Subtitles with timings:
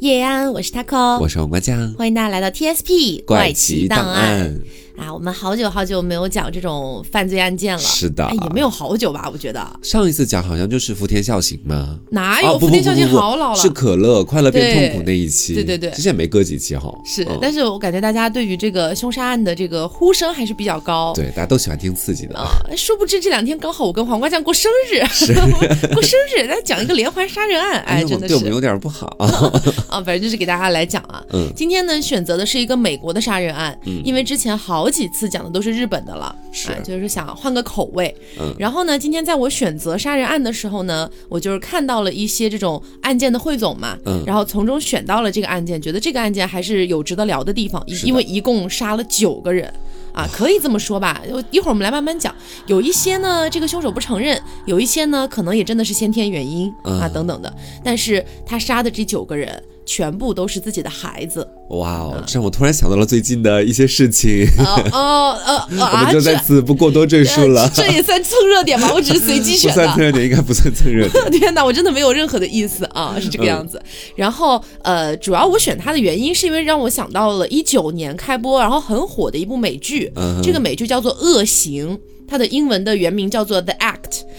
[0.00, 4.60] 叶安，我是 taco，我是黄瓜酱，欢迎大家来到 TSP 怪奇档案。
[4.96, 9.28] 啊，我们好久好久没有讲这种犯罪案件了，是的，也没有好久吧？
[9.32, 11.98] 我觉得上一次讲好像就是福田孝行吗？
[12.10, 13.56] 哪有福田孝行好老了？
[13.56, 16.92] 是可乐快乐变痛苦那一期，对对对，之前没隔几期哈。
[17.04, 22.48] 是，但是我感觉大家对于这个凶杀案的这个呼声还是比较高，对，大家都喜欢听刺激的啊。
[22.76, 25.00] 殊不知这两天刚好我跟黄瓜酱过生日，
[25.92, 29.26] 过生日，来讲一个连环杀人案，哎，真的是对我们有点不好啊。
[29.88, 31.22] 啊，反正就是给大家来讲啊。
[31.32, 35.66] 嗯，今天呢选择的是一个美国的杀人案，嗯因为之前好几次讲的都是。
[35.66, 38.14] 是日本的了，是，就是想换个口味。
[38.38, 49.68] 嗯，然后呢，今天在我选择杀人案的时候呢，我就是看到了一些这种案件的汇总嘛，嗯，然后从中选到了这个案件，觉得这个案件还是有值得聊的地方，因为一共杀了九个人，
[50.12, 51.20] 啊，可以这么说吧。
[51.50, 52.32] 一会儿我们来慢慢讲，
[52.68, 59.60] 有一些呢，这个凶手不承认，有一些呢，可能也真的是先天原因啊等等的，但是他杀的这九个人。
[59.86, 62.22] 全部都是自己的孩子，哇哦！
[62.26, 64.44] 这让我突然想到了最近的一些事情。
[64.58, 67.70] 哦 哦哦， 我们就在此不过多赘述了。
[67.72, 68.90] 这也算蹭热点吗？
[68.94, 69.76] 我只是随机选的。
[69.76, 71.30] 不算蹭热点，应该不算蹭热点。
[71.30, 73.80] 天哪，我真的没有任何的意思啊，是这个样子。
[74.16, 80.12] 然后呃，主要我选它的原因是因为让我想到了一九年开播，然后很火的一部美剧。
[80.42, 81.96] 这个美剧叫做《恶行》。
[82.28, 83.94] 它的英文的原名叫做《The Act》，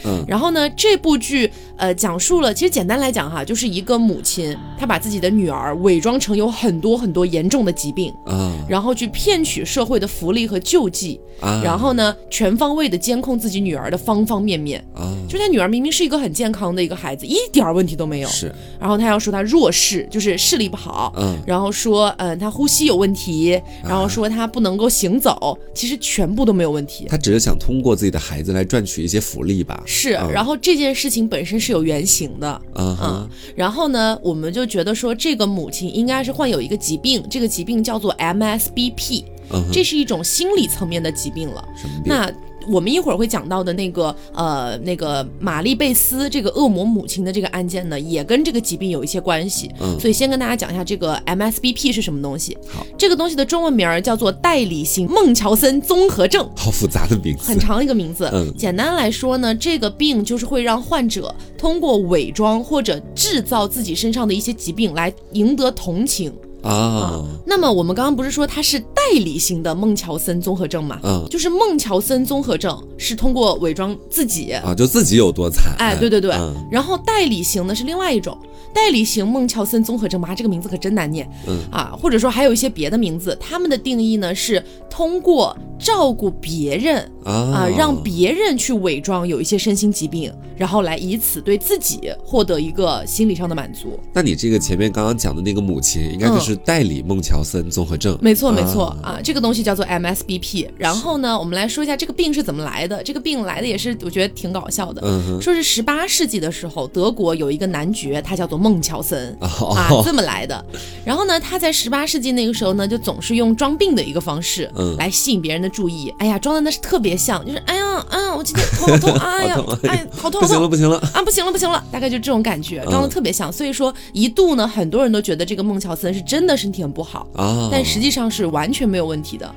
[0.06, 27.77] 嗯，然后呢，这部剧呃讲述了，其实简单来讲哈，就是一个母亲，她把自己的女儿伪装成有很多很多严重的疾病，啊，然后去骗取社会的福利和救济，啊，然后呢，全方位的监控自己女儿的方方面面，啊，就她女儿明明是一个很健康的一个孩子，一点问题都没有，是，然后她要说她弱视，就是视力不好，嗯，然后说嗯她呼吸有问题，然后说她不能够行走，其实全部都没有问题，她只是想通。
[27.78, 29.84] 通过自己的孩子来赚取一些福利吧。
[29.86, 32.62] 是，然后这件事情本身是有原型的。
[32.74, 39.24] 嗯，然后呢，我们就觉得说，这个母亲应该是患有一个疾病，这个疾病叫做 MSBP，
[39.72, 41.64] 这是一种心理层面的疾病了。
[41.76, 42.14] 什么病？
[42.14, 42.34] 那。
[42.68, 49.72] 我们一会儿会讲到的那个呃，那个玛丽贝斯这个恶魔母亲的这个案件呢，也跟这个疾病有一些关系。
[49.80, 52.58] 嗯，所以先跟大家讲一下这个 MSBP 是什么东西。
[52.68, 56.48] 好，这个东西的中文名儿叫做代理型孟乔森综合症。
[56.56, 58.30] 好复杂的名字，很长一个名字。
[58.34, 66.34] 嗯，简单来说呢，这个病就是会让患者通过伪装或者制造自己身上的一些疾病来赢得同情。
[66.68, 71.00] 啊，那么我们刚刚不是说它是代理型的孟乔森综合症嘛？
[71.04, 75.74] 嗯，就是孟乔森综合症是通过伪装自己啊，就自己有多惨。
[75.80, 76.32] 哎，对对对，
[76.70, 78.38] 然后代理型呢是另外一种。
[78.74, 81.28] 代理型孟乔森综合症，妈，这个名字可真难念。
[81.48, 94.00] 嗯啊，或者说还有一些别的名字，他们的定义呢是通过照顾别人啊，让别人去伪装有一些身心疾病，然后来以此对自己获得一个心理上的满足。
[94.14, 98.18] 那你这个前面刚刚讲的那个母亲，应该就是代理孟乔森综合症。
[98.22, 100.70] 没错没错啊，这个东西叫做 MSBP。
[100.78, 103.04] 然后呢，我们来说一下这个病是怎么来的。
[103.04, 105.02] 这个病来的也是我觉得挺搞笑的，
[105.42, 108.82] 说是十八世纪的时候，德国有一个男爵，他叫做孟。
[108.88, 110.66] 乔森 啊，这么来的。
[111.04, 116.14] 然后呢，他在十八世纪那个时候呢，就总是用装病的一个方式来吸引别人的注意。
[116.20, 119.58] 哎呀，装的那是特别像，就是哎呀，啊，我今天头好 痛，哎呀，
[119.90, 123.52] 哎，好痛，不行了，不行了啊，不行了，不行了，大概就这种感觉，装的特别像。
[123.52, 129.50] 所以说，一度呢，很多人都觉得这个孟乔森是真的身体很不好啊，但实际上是完全没有问题的。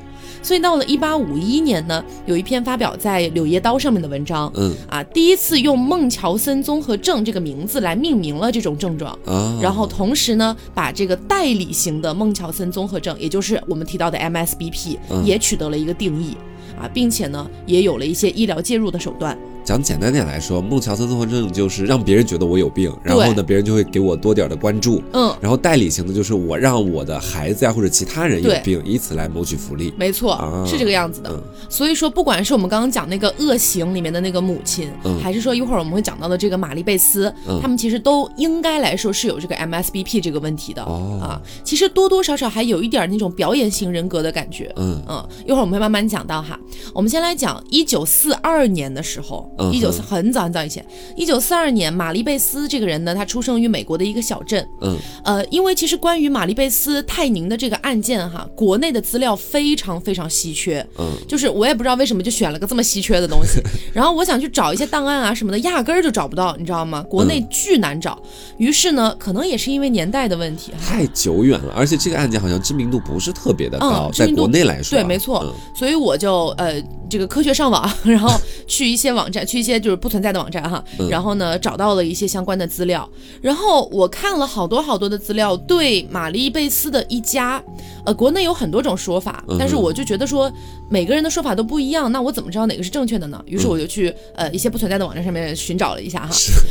[0.42, 16.34] 所以到了一八五一年呢，有一篇发表在《柳叶刀》上面的文章，嗯啊，第一次用孟乔森综合症这个名字来命名了这种症状，啊，然后同时呢，把这个代理型的孟乔森综合症，也就是我们提到的 MSBP，也取得了一个定义，
[16.80, 19.36] 啊，并且呢，也有了一些医疗介入的手段。
[19.64, 25.02] 讲简单点来说，孟乔森综合症就是让别人觉得我有病，然后呢，别人就会给我多点的关注。
[25.12, 29.92] 嗯，然后代理型的就是我让我的孩子呀或者其他人有病，以此来谋取福利。
[29.96, 31.40] 没错，是这个样子的。
[31.68, 34.90] 所以说，不管是我们刚刚讲那个恶行里面的那个母亲，
[35.22, 37.32] 还是说一会儿我们会讲到的这个玛丽贝斯，
[37.62, 41.40] 他们其实都应该来说是有这个 MSBP 这个问题的啊。
[41.62, 44.72] 其实多多少少还有一点那种表演型人格的感觉。
[44.76, 46.58] 嗯嗯，一会儿我们会慢慢讲到哈。
[46.92, 49.48] 我们先来讲一九四二年的时候。
[49.72, 50.84] 一九四很早很早以前，
[51.16, 54.66] 一九四二年，玛丽贝斯这个人呢，他出生于美国的一个小镇。
[54.80, 60.84] 嗯，呃，因为其实关于玛丽贝斯泰宁的这个案件哈，国内的资料非常非常稀缺。
[60.98, 63.60] 嗯，就是我也不知道为什么就选了个这么稀缺的东西。
[63.92, 67.02] 然后我想去找一些档案啊什么的，压根儿就找不到，你知道吗？
[67.08, 68.20] 国内巨难找。
[68.58, 75.54] 于是呢，可能也是因为年代的问题，太久远了，而且这个案件好像知名度不是特别的高，在国内来说，对，没错。
[75.74, 76.82] 所以我就呃。
[77.10, 78.30] 这个科学上网， 然后
[78.66, 83.08] 去一些网站，去一些就是不存在的网站哈，然后呢找到了一些相关的资料，
[83.42, 87.62] 然后我看了好多好多的资料，对玛丽贝斯的一家，
[88.06, 90.50] 呃，国内有很多种说法，但是我就觉得说
[90.88, 93.42] 每个人的说法都不一样，那我怎么知道哪个是正确的呢？
[93.46, 96.28] 于是我就去呃一些不存在的网站上面寻找了一下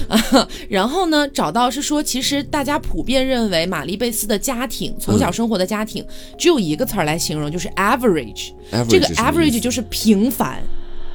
[0.07, 6.05] 哈， 然后呢找到是说，其实大家普遍认为玛丽贝斯的家庭从小生活的家庭
[6.37, 8.51] 只有一个词儿来形容，就是 average，
[8.87, 10.61] 这个 average 就是平凡，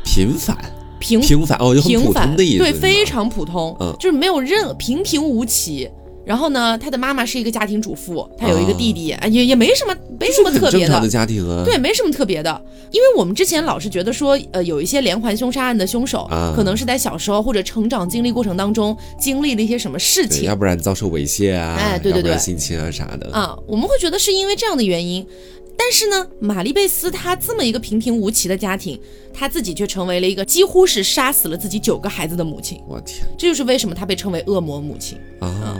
[0.04, 0.56] 平凡，
[0.98, 5.88] 平平凡哦，就很普通的意思，对，非常普通，嗯，就是没有任平平无奇。
[6.26, 11.06] 然后呢，他的妈妈是一个家庭主妇，他有一个弟弟，也也没什么，没什么特别的。
[11.06, 11.62] 家庭啊。
[11.66, 16.26] 对，没什么特别的，因为我们之前老是觉得说，呃，有一些连环凶杀案的凶手，
[16.56, 23.30] 可能是在小时候或者成长经历过程当中经历了一些什么事情，要不然遭受猥亵啊，哎，对对对，性侵啊啥的。
[23.30, 25.26] 啊，我们会觉得是因为这样的原因。
[25.76, 28.98] 但是呢，玛丽贝斯她这么一个平平无奇的家庭，
[29.32, 32.80] 她自己却成为了一个几乎是杀死了自己九个孩子的母亲。
[32.88, 35.76] 我天，这就是为什么她被称为恶魔母亲啊。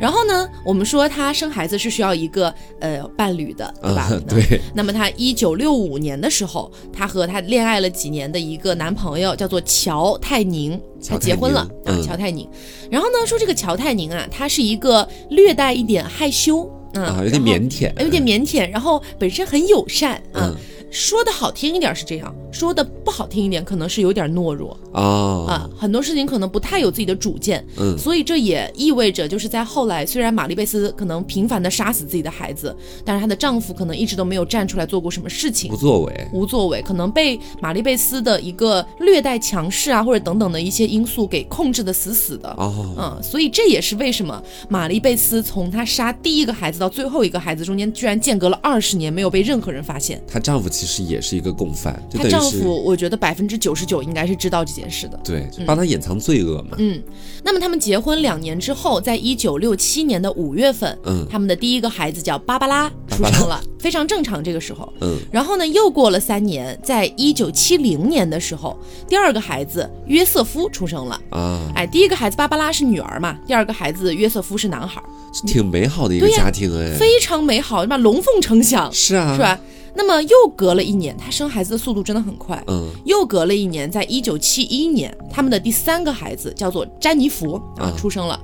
[0.00, 4.10] 然后呢，我们说她生孩子是需要一个呃伴侣的，对吧？
[4.28, 4.60] 对。
[4.74, 12.48] 那么她一九六五年的时候，她和她恋爱了几年的一个男朋友叫做乔泰宁，她结婚了啊，乔泰宁。
[12.90, 16.70] 然后呢，说这个乔泰宁啊，他是一个略带一点害羞。
[17.02, 20.54] 啊，有点腼腆，有点腼腆，然后本身很友善啊。
[20.90, 24.78] 说的好听一点是这样，说的不好听一点可能是有点懦弱。
[24.92, 25.02] 啊
[25.48, 32.74] 啊，很多事情可能不太有自己的主见，嗯，所以这也意味着就是在后来，虽然玛丽贝斯可能频繁的杀死自己的孩子，
[33.04, 50.68] 但是她的丈夫可能一直都没有站出来做过什么事情，不作为，无作为，可能被玛丽贝斯的一个略带强势啊或者等等的一些因素给控制的死死的，哦，嗯，所以这也是为什么玛丽贝斯从她杀第一个孩子到最后一个孩子中间居然间隔了二十年没有被任何人发现，她丈夫。
[50.78, 56.76] 其实也是一个共犯，她丈夫我觉得百分之九十九应该是知道这件事的，对，帮她掩藏罪恶嘛。
[56.78, 57.02] 嗯，
[57.42, 64.40] 那么他们结婚两年之后，在一九六七年的五月份，嗯，他们的第一个孩子叫芭芭拉出生了，非常正常。
[64.44, 68.78] 这个时候，嗯，然后呢，又过了三年，在一九七零年的时候，
[69.08, 71.72] 第二个孩子约瑟夫出生了啊。
[71.74, 75.02] 哎，第一个孩子芭芭拉是女儿嘛，第二个孩子约瑟夫是男孩，
[75.44, 77.96] 挺美好的一个家庭哎，非常美好，对吧？
[77.96, 79.58] 龙凤呈祥，是啊，是吧？
[79.98, 82.62] 那么又隔了一年，她生孩子的速度真的很快。
[82.68, 88.38] 嗯，又隔了一年，在一九七一年，他们的第三个孩子叫做詹妮弗啊出生了。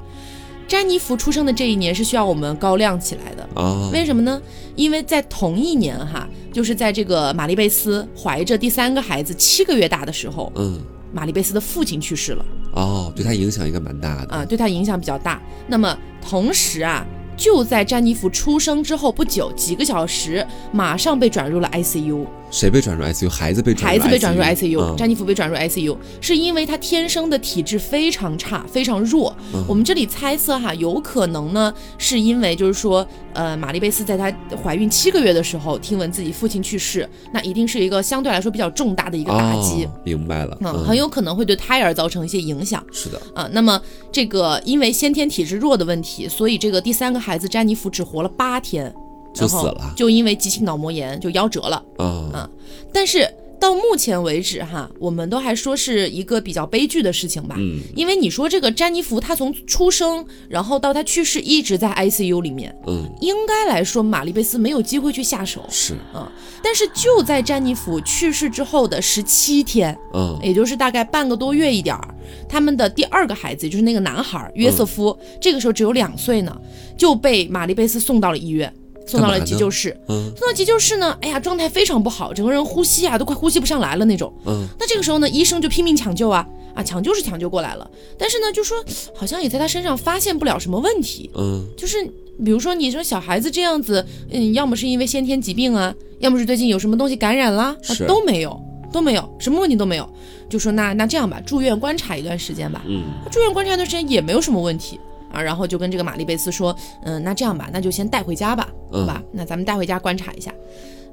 [0.66, 3.88] 詹妮弗出生的这一年是需要我们高亮起来的啊？
[3.92, 4.42] 为什么呢？
[4.74, 10.80] 因为在同一年哈，就是在这个玛丽贝斯怀着第三个孩子七个月大的时候，嗯，
[11.12, 12.44] 玛丽贝斯的父亲去世了。
[12.72, 15.40] 哦，对他影响应该蛮大的啊，对他影响比较大。
[15.68, 17.06] 那么同时啊。
[17.36, 22.24] 就在詹妮弗出生之后不久，几个小时，马上被转入了 ICU。
[22.54, 23.28] 谁被转入 ICU？
[23.28, 29.34] 孩子被孩子被转入 ICU，詹妮弗被转入 ICU，是因为她天生的体质非常差，非常弱。
[29.66, 39.88] 我们这里猜测哈，有可能呢，是因为就是说，呃，玛丽贝斯在她怀孕七个月的时候，听闻自己父亲去世，那一定是一个相对来说比较重大的一个打击。
[40.04, 42.84] 明白了，嗯，很有可能会对胎儿造成一些影响。
[42.92, 43.80] 是的，啊，那么
[44.12, 48.94] 这个因为先天体质弱的问题，所以这个第三个孩子詹妮弗只活了八天。
[49.34, 52.48] 就死了，就因为急性脑膜炎就夭折了啊！
[52.92, 53.28] 但是
[53.60, 57.54] 到目前为止哈，我们都还说是一个比较悲剧的事情吧。
[57.58, 65.64] 嗯，因为你说这个詹妮弗她从出生然后到她去世一直在 ICU 里面，嗯，应该来说玛丽贝斯没有机会去下手。
[65.70, 66.30] 是嗯，
[66.62, 72.14] 但是就在詹妮弗去世之后的十七天，嗯，也就是大概半个多月一点儿，
[72.46, 76.54] 他们的第二个孩子就是那个男孩约瑟夫，这个时候只有两岁呢，
[76.98, 78.70] 就被玛丽贝斯送到了医院。
[79.06, 88.76] 送到了急救室，嗯，送到急救室呢，哎呀，状态非常不好，整个人呼吸啊都快呼吸不上来了那种，嗯，那这个时候呢，医生就拼命抢救啊，啊，抢救是抢救过来了，但是呢，就说
[89.14, 92.02] 好像也在他身上发现不了什么问题，嗯，就是
[92.44, 98.58] 比如说你说小孩子这样子，嗯，要么是因为先天疾病啊，要么是最近有什么东西感染啦，都没有，
[98.92, 100.08] 都没有，什么问题都没有，
[100.48, 104.98] 就说那那这样吧，住院观察一段时间吧，嗯，住院观察一段时间也没有什么问题。
[105.34, 106.74] 啊，然后就跟这个玛丽贝斯说，
[107.04, 109.22] 嗯，那这样吧，那就先带回家吧，好吧？
[109.32, 110.54] 那咱们带回家观察一下，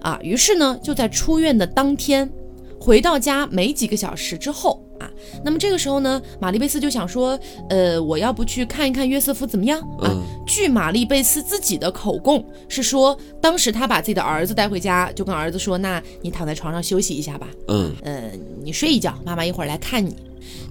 [0.02, 2.32] 啊，于是呢，就在出院的当天，
[2.80, 5.10] 回到家没几个小时之后啊，
[5.44, 7.38] 那么这个时候呢，玛丽贝斯就想说，
[7.70, 10.14] 呃，我要不去看一看约瑟夫怎么样啊？
[10.46, 18.32] 据玛丽贝斯自己的口供是说，当时他把自己的儿子带回家，就跟儿子说，那你躺在床上休息一下吧，嗯，呃，
[18.64, 20.16] 你睡一觉，妈妈一会儿来看你。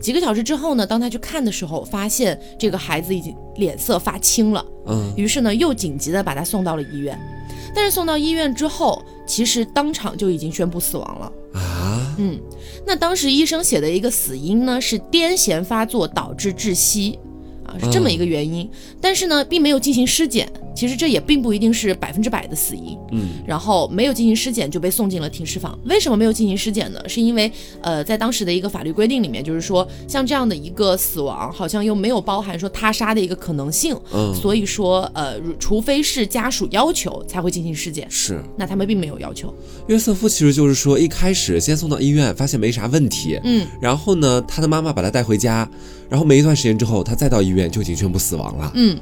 [0.01, 4.65] 几个小时之后呢，当他去看的时候，发现这个孩子已经脸色发青了。
[4.87, 7.19] 嗯，于是呢，又紧急的把他送到了医院。
[7.75, 11.33] 但是送到医院之后，其实当场就已经宣布死亡了。
[11.55, 12.39] 啊，嗯，
[12.87, 17.19] 那当时医生写的一个死因呢是癫痫发作导致窒息。
[17.79, 18.69] 是这么一个原因，
[19.01, 20.51] 但是呢，并没有进行尸检。
[20.73, 22.97] 其实这也并不一定是百分之百的死因。
[23.11, 25.79] 嗯，然后没有进行尸检就被送进了停尸房。
[25.85, 27.01] 为什么没有进行尸检呢？
[27.09, 27.51] 是因为
[27.83, 33.95] 呃，在当时的一个法律规定里面，就是说像这样的一个死亡，好像又没有包含说他杀的一个可能性。
[34.15, 38.07] 嗯，所以说呃，除非是家属要求才会进行尸检。
[38.09, 39.53] 是，那他们并没有要求。
[39.89, 43.39] 约瑟夫其实就是说一开始先送到医院，发现没啥问题。
[43.43, 45.69] 嗯，然后呢，他的妈妈把他带回家。
[46.11, 48.73] 然后没一段时间之后，他再到医院就已经宣布死亡了。
[48.75, 48.99] 嗯，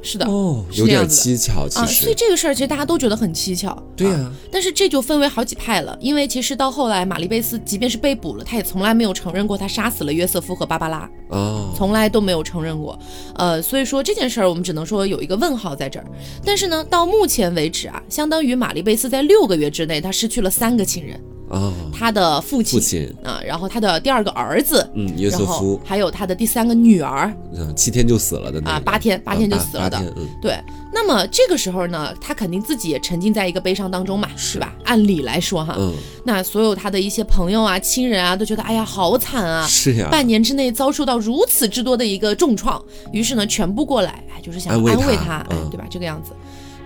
[0.00, 2.04] 是的，哦，有点蹊跷，其实。
[2.04, 3.76] 所以这个事儿其实大家都觉得很蹊跷。
[3.96, 4.32] 对呀。
[4.52, 11.10] 但是这就分为好几派了，因为其实到后来，玛丽贝斯即便是被捕了，他也从来没有承认过他杀死了约瑟夫和芭芭拉。
[11.30, 11.72] 哦。
[11.76, 12.96] 从来都没有承认过。
[13.34, 16.06] 呃，所以说这件事儿我们只能说有一个问号在这儿。
[16.44, 21.20] 但是呢，到目前为止啊，相当于玛丽贝斯在六个月之内，他失去了三个亲人。
[21.54, 30.58] 啊，他的父亲，父亲啊，然后他的第二个儿子，嗯，约瑟夫，还有他的第三个女儿，嗯，七天就死了的啊，八天，八天就死了的，嗯，对。
[30.92, 34.72] 那么这个时候呢，他肯定自己也沉浸在一个悲伤当中嘛，是吧？
[34.84, 35.92] 按理来说哈，嗯，
[36.24, 42.80] 那所有他的一些朋友啊、亲人啊，都觉得哎呀，好惨啊，是呀，半年之内遭受到如此之多的一个重创，
[43.12, 45.84] 于是呢，全部过来，哎，就是想安慰他，哎，对吧？
[45.90, 46.30] 这个样子。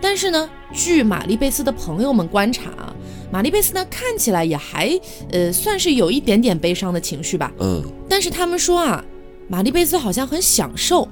[0.00, 2.94] 但是呢，据玛丽贝斯的朋友们观察啊。
[3.30, 4.90] 玛丽贝斯呢，看起来也还
[5.30, 7.52] 呃，算是有一点点悲伤的情绪吧。
[7.58, 7.82] 嗯。
[8.08, 9.04] 但是他们说啊，
[9.48, 11.06] 玛丽贝斯好像很享受，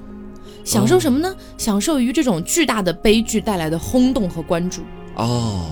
[0.63, 1.35] 享受什么呢？
[1.57, 4.81] 享受于这种巨大的悲剧带来的轰动和关注。
[5.15, 5.65] 哦。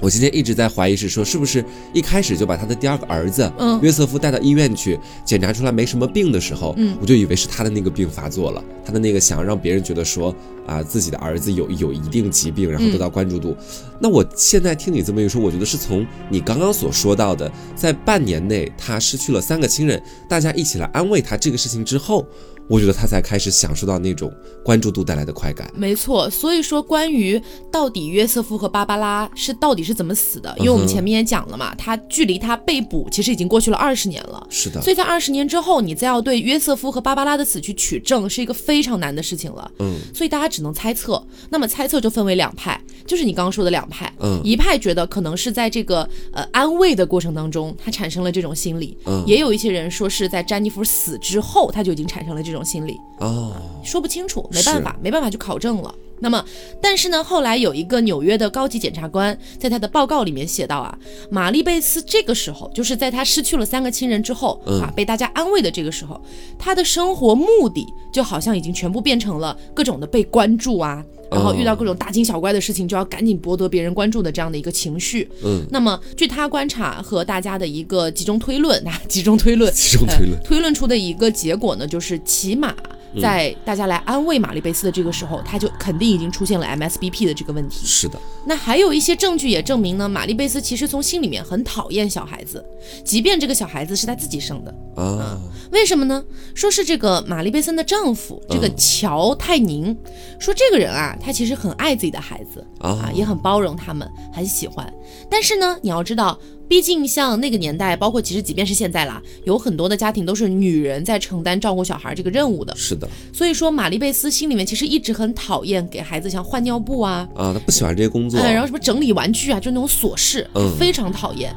[0.00, 10.34] 我今天一直在怀疑，是说是不是一开始就把他的第二个儿子，嗯，约瑟夫带到医院去检查出来没什么病的时候，嗯，我就以为是他的那个病发作了，他的那个想要让别人觉得说
[10.66, 13.56] 啊自己的儿子有有一定疾病，然后得到关注度。
[14.00, 22.24] 那我现在听你这么一说，我觉得是从你刚刚所说到的，在半年内他失去了三个亲人，大家一起来安慰他这个事情之后。
[22.68, 24.32] 我觉得他才开始享受到那种
[24.62, 25.72] 关注度带来的快感。
[25.74, 27.40] 没错，所以说关于
[27.72, 34.46] 到底约瑟夫和芭芭拉是到底是怎么死的，因为我们前面也讲了嘛，他距离他被捕其实已经过去了二十年了。
[34.50, 34.82] 是的。
[34.82, 39.70] 所以在二十年之后，你再要对约瑟夫和芭芭拉的死去取证，是一个非常难的事情了。
[39.78, 39.94] 嗯。
[40.14, 41.26] 所以大家只能猜测。
[41.48, 44.12] 那么猜测就分为两派，就是你刚刚说的两派。
[44.20, 44.38] 嗯。
[44.44, 48.94] 一派觉得可能是在这个呃安慰的过程当中，他产生了这种心理。
[49.06, 49.24] 嗯。
[49.26, 52.57] 也有一些人说是在詹妮弗死之后，他就已经产生了这种。
[52.58, 53.52] 种心理哦，
[53.84, 55.94] 说不清楚，没办法，没办法去考证了。
[56.20, 56.44] 那么，
[56.82, 60.98] 但是呢，后来有一个纽约的高级检察官在他的报告里面写到啊，
[61.30, 66.20] 玛丽贝斯这个时候，就是在他失去了三个亲人之后啊，被大家安慰的这个时候，
[66.58, 71.04] 他的生活目的就好像已经全部变成了各种的被关注啊。
[71.30, 75.28] 然后遇到各种大惊小怪的事情，就要赶紧博得别人关注的这样的一个情绪。
[75.44, 82.74] 嗯，那么据他观察和大家的一个集中推论，啊，集中推论， 集中推论，推论出的一个结果呢，就是起码
[83.20, 87.86] 在大家来安慰玛丽贝斯的这个时候，他就肯定已经出现了 MSBP 的这个问题。
[87.86, 88.18] 是的。
[88.46, 92.64] 那还有一些证据也证明呢，玛丽贝斯其实从心里面很讨厌小孩子，
[93.04, 94.74] 即便这个小孩子是他自己生的。
[95.02, 95.40] 啊。
[95.70, 96.24] 为什么呢？
[96.54, 99.94] 说是这个玛丽贝森的丈夫，这个乔泰宁，
[100.38, 101.14] 说这个人啊。
[101.20, 104.90] 他其实很爱自己的孩子啊，也很包容他们，很喜欢。
[105.30, 112.74] 但是呢，你要知道，毕竟像那个年代，包括其实即便是现在啦，有很多的家庭都是女人在承担照顾小孩这个任务的。
[112.74, 113.06] 是的。
[113.30, 121.54] 所以说，玛丽贝斯心里面其实一直很讨厌给孩子像换尿布啊啊，他不喜欢这些工作，然后什么整理玩具啊，就那种琐事，非常讨厌。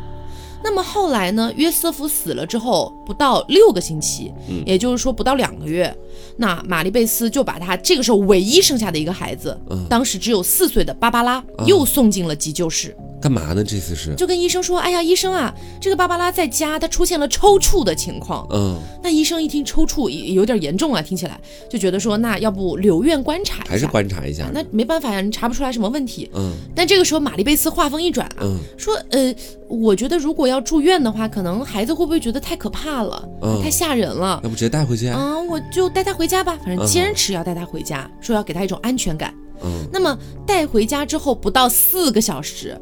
[0.63, 1.51] 那么后来呢？
[1.55, 5.95] 约瑟夫死了之后不到六个星期，嗯，也就是说不到两个月，
[6.37, 12.95] 那玛丽贝斯就把他这个时候唯一剩下的一个孩子，嗯，当时只有四岁的芭芭拉，又送进了急救室。
[13.21, 13.63] 干嘛呢？
[13.63, 18.45] 这次是就跟医生说，哎呀，医生啊，这个芭芭拉在家，她出现了抽搐的情况。
[18.49, 24.49] 嗯，那医生一听抽搐有点严重啊，听起来就觉得说，那要不留院观察一下，还是观察一下？
[24.51, 26.29] 那没办法呀，你查不出来什么问题。
[26.33, 28.41] 嗯，但这个时候玛丽贝斯话锋一转啊，
[28.75, 29.33] 说，呃，
[29.67, 33.29] 我觉得如果要住院的话，可能孩子会不会觉得太可怕了，
[33.63, 34.39] 太吓人了？
[34.43, 35.07] 要不直接带回去？
[35.07, 39.31] 啊，我就带他回家吧，反正坚持要带他回家，说要给他一种安全感。
[39.63, 42.75] 嗯，那么带回家之后不到四个小时。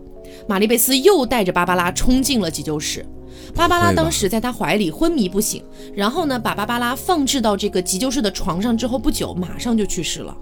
[0.50, 3.06] 玛丽贝斯又带着芭芭拉冲进了急救室，
[3.54, 5.64] 芭芭拉当时在他怀里昏迷不醒，
[5.94, 10.36] 然后呢，把芭芭拉放置到这个急救室的床上之后不久，马上就去世了。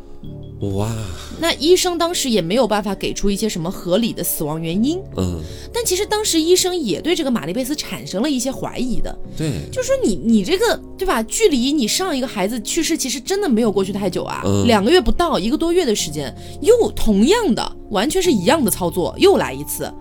[0.61, 0.91] 哇！
[1.39, 4.99] 那医生当时也没有办法给出一些什么合理的死亡原因。
[5.15, 5.41] 嗯。
[5.73, 9.15] 但其实当时医生也对这个玛丽贝斯产生了一些怀疑的。
[9.37, 9.51] 对。
[9.71, 11.21] 就说你你这个对吧？
[11.23, 19.93] 距离你上一个孩子去世其实真的没有过去太久啊，两个月不到，一个多月的时间，又同样的完全是一样的操作，又来一次。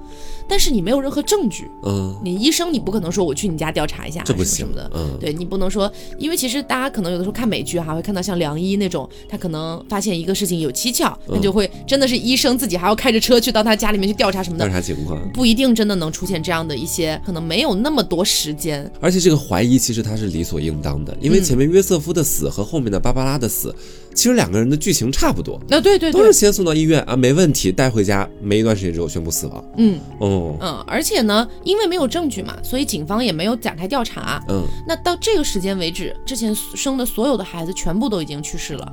[0.48, 1.70] 但是你没有任何证据。
[1.84, 4.90] 嗯，你医生你不可能说我去你家调查一下，这不行的。
[4.94, 14.64] 嗯，对你不能说，因为其实大家可能有的时候看美剧哈，会看到像梁医那种，他可能发现一个事情有蹊跷，他就会真的是医生自己还要开着车去到他家里面去调查什么的。
[14.64, 18.90] 调查情况不一定真的能出现这样的一些，可能没有那么多时间。
[19.00, 23.74] 而且这个怀疑其实他是理所应当的，因为前面约瑟夫的死和后面的芭芭拉的死。
[24.14, 29.62] 其实两个人的剧情差不多，那对对，都是先送到医院啊，没问题，带回家，没一段时间之后宣布死亡。
[29.76, 30.26] 嗯哦
[30.60, 34.42] 嗯，而且呢，因为没有证据嘛，所以警方也没有展开调查。
[34.48, 38.86] 嗯，那到这个时间为止，之前生的所有的孩子全部都已经去世了。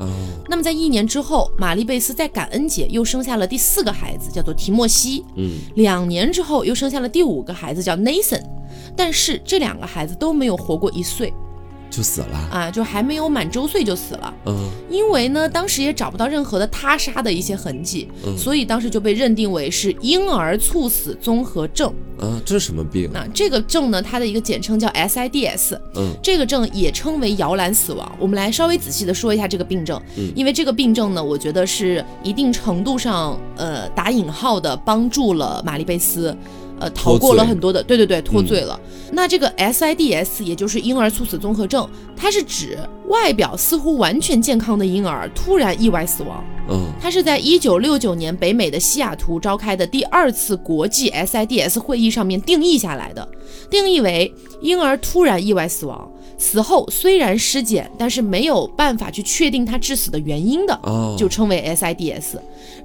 [0.00, 0.06] 哦，
[0.48, 5.24] 那么在一年之后，玛丽贝斯在感恩节又生下了第四个孩子，叫做提莫西。
[5.36, 8.42] 嗯，两年之后又生下了第五个孩子，叫 Nathan。
[8.94, 11.32] 但是这两个孩子都没有活过一岁。
[11.90, 14.34] 就死了啊，就还没有满周岁就死了。
[14.46, 21.92] 嗯，因为呢，当时也找不到任何的他杀的一些痕迹，所以当时就被认定为是婴儿猝死综合症。
[22.18, 23.10] 啊，这是什么病？
[23.12, 25.78] 啊这个症呢，它的一个简称叫 SIDS。
[25.94, 28.10] 嗯，这个症也称为摇篮死亡。
[28.18, 36.34] 我们来稍微仔细的说一下这个病症，嗯因为这个病症呢，我觉得是一定程度上，呃，打引号的帮助了玛丽贝斯。
[36.78, 38.78] 呃，逃过了很多的，对对对，脱罪了。
[39.12, 42.78] 那这个 SIDS 也就是婴儿猝死综合症，它是指
[43.08, 46.44] 外表似乎完全健康的婴儿突然意外死亡。
[46.68, 53.26] 嗯，它是在一九六九年北美的西雅图召开的第二次国际 SIDS 会议上面定义下来的，
[53.70, 56.10] 定义为婴儿突然意外死亡。
[56.38, 60.78] 死后虽然尸检，但是没有办法去确定他致死的原因的，
[61.16, 62.36] 就称为 SIDS。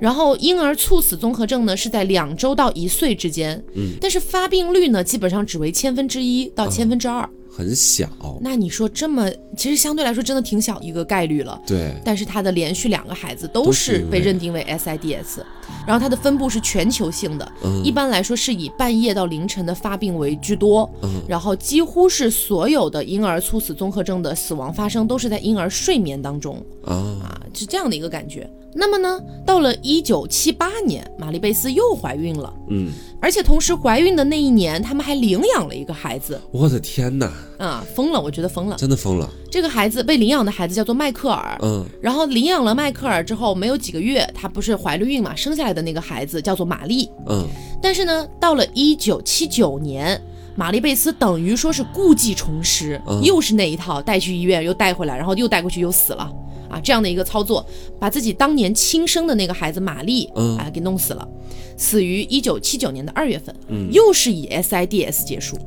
[0.02, 7.30] 然后婴儿猝死综合症呢是在两周到一岁之间，嗯，但是发病率呢基本上只为千分之一到千分之二。
[7.54, 8.08] 很小，
[8.42, 11.62] 那你说这么，其实相对来说真的挺小一个概率了。
[11.68, 15.44] 对，但是他的连续两个孩子都是被认定为 SIDS，
[15.86, 17.52] 然后它的分布是全球性的，
[17.84, 21.22] 一般来说是以半夜到凌晨的发病为居多，嗯。
[21.28, 26.56] 然后几乎是所有的婴儿猝死综合症的死亡发生都是在婴儿睡眠当中。
[26.86, 28.50] 啊，是这样的一个感觉。
[28.74, 32.54] 那么呢，到了一九七八年，玛丽贝斯又怀孕了。
[32.70, 32.90] 嗯，
[33.22, 36.40] 而且同时怀孕的那一年，他们还领养了一个孩子。
[36.52, 37.32] 我的天哪！
[37.60, 38.20] 啊，疯了！
[38.20, 39.30] 我觉得疯了，真的疯了。
[39.52, 41.58] 这个孩子被领养的孩子叫做迈克尔。
[41.62, 47.10] 嗯，然后领养了迈克尔之后，没有几个月，她不是怀了孕嘛，生下来的那个孩子叫做玛丽。
[47.28, 47.46] 嗯，
[47.82, 50.20] 但是呢，到了一九七九年，
[50.56, 56.32] 玛丽贝斯等于说是故技重施，又是那一套，带去医院又带回来，然后又带过去又死了。
[56.72, 57.66] 啊，这样的一个操作，
[58.00, 61.28] 把自己当年亲生的那个孩子玛丽，嗯，啊，给弄死了，
[61.76, 65.58] 死于一九七九年的二月份，嗯，又是以 SIDS 结束，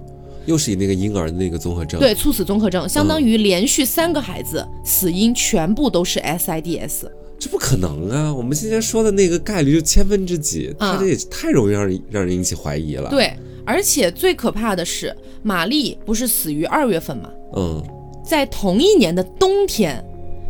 [0.47, 7.03] 又是以那个婴儿的那个综合症，对，猝死综合症，相当于连续三个孩子死因全部都是 SIDS，
[7.39, 8.33] 这不可能啊！
[8.33, 13.11] 我们今天说的那个概率就千分之几，他这也太容易让人让人引起怀疑了。
[13.11, 13.37] 对，
[13.67, 17.31] 而且最可怕的是，玛丽不是死于二月份吗？
[17.57, 17.83] 嗯，
[18.25, 20.03] 在同一年的冬天。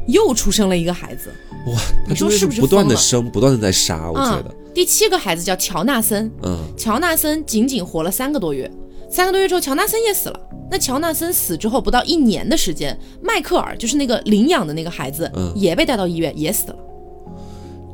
[0.07, 1.33] 又出生了一个孩子，
[1.67, 1.81] 哇！
[2.09, 4.11] 你说是不是不断的生，不断的在杀？
[4.11, 8.71] 我觉得第七个孩子叫乔纳森，嗯，乔纳森仅仅活了三个多月，
[9.11, 10.40] 三个多月之后，乔纳森也死了。
[10.71, 16.77] 那乔纳森死之后不到一年的时间，迈克尔就是那个领养的那个孩子，嗯，也被带到医院，也死了。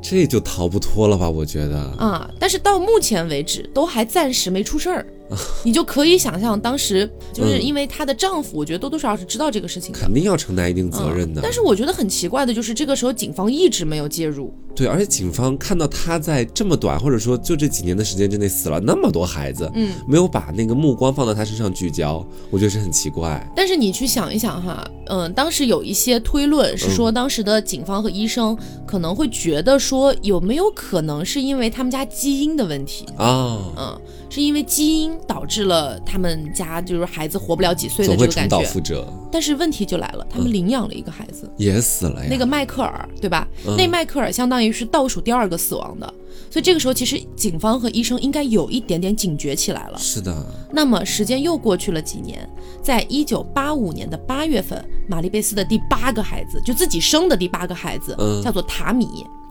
[0.03, 1.29] 这就逃不脱了吧？
[1.29, 5.07] 我觉得啊，但是到目前为止都还暂时没出事儿。
[5.65, 11.41] 你就可以想象，当时就是因为她的丈夫，我觉得多多少少是知道这个事情，肯定要承担一定责任的。
[11.43, 14.53] 但是我觉得很奇怪的就是，这个时候警方一直没有介入。
[14.75, 23.47] 对，而且警方看到她在这么短，或者说就这几年的时间之内死了那么多孩子，嗯，没有把那个目光放到她身上聚焦，我觉得是很奇怪。
[23.55, 33.59] 但是你去想一想哈，嗯，当时有一些推论是说，当时的警方和医生可能会觉得说，有没有可能是因为他们家基因的问题啊？
[33.77, 34.01] 嗯。
[34.33, 43.47] 是因为基因导致了他们家就是孩子活不了几岁的这个感觉，但是问题就来了，他们领养了一个孩子也死了呀，那个迈克尔对吧？
[43.77, 46.07] 那迈克尔相当于是倒数第二个死亡的，
[46.51, 49.99] 所以这个时候其实警方和医生应该有一点点警觉起来了。
[49.99, 50.35] 是的。
[50.73, 52.49] 那么时间又过去了几年，
[52.83, 59.07] 在一九八五年的八月份，玛丽贝斯的第八个孩子就自己生的第八个孩子，叫做塔米，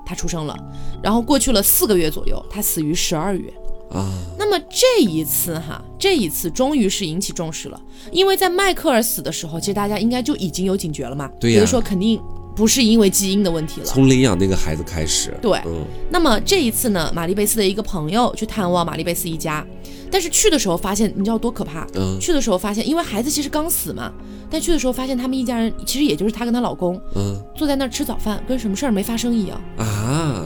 [0.06, 0.58] 他出生了，
[1.02, 3.54] 然后过去了四个月左右，他死于十二月。
[3.92, 12.22] 啊，那么这一次哈，这一次终于是引起重视了，因为在迈克尔死的时候，其实大家应该就已经有警觉了嘛，对呀，比如说肯定
[12.56, 19.66] 不是因为基因的问题了，从领养那个孩子开始，对，嗯，那么这一次呢，玛丽贝斯的一个朋友去探望玛丽贝斯一家，
[20.12, 21.88] 但是去的时候发现，你知道多可怕？
[21.96, 24.12] 嗯，去的时候发现，因为孩子其实刚死嘛，
[24.52, 29.60] 但去的时候发现他们一家人其实也就是她跟她老公，嗯，坐在那儿吃早饭，跟什么事儿没发生一样。
[29.78, 30.46] 啊，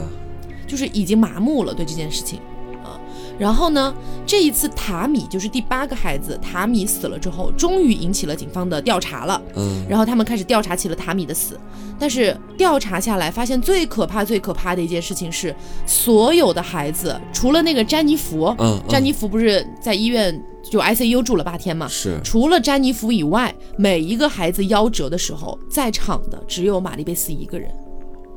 [0.66, 2.38] 就是已经麻木了对这件事情。
[3.38, 3.94] 然后呢，
[4.26, 9.40] 这一次塔米就是第八个孩子，塔米死了之后，终于引起了警方的调查了。
[9.56, 11.58] 嗯，然后他们开始调查起了塔米的死，
[11.98, 15.54] 但是调查下来发现最可怕、最可怕的一件事情是，
[15.86, 21.88] 所有的孩子除了那个詹妮弗，嗯，詹妮弗不是在医院就 ICU 住了八天嘛？
[21.88, 22.20] 是。
[22.22, 27.68] 除了詹妮弗以外，每一个孩子夭折的时候，在场的只有玛丽贝斯一个人。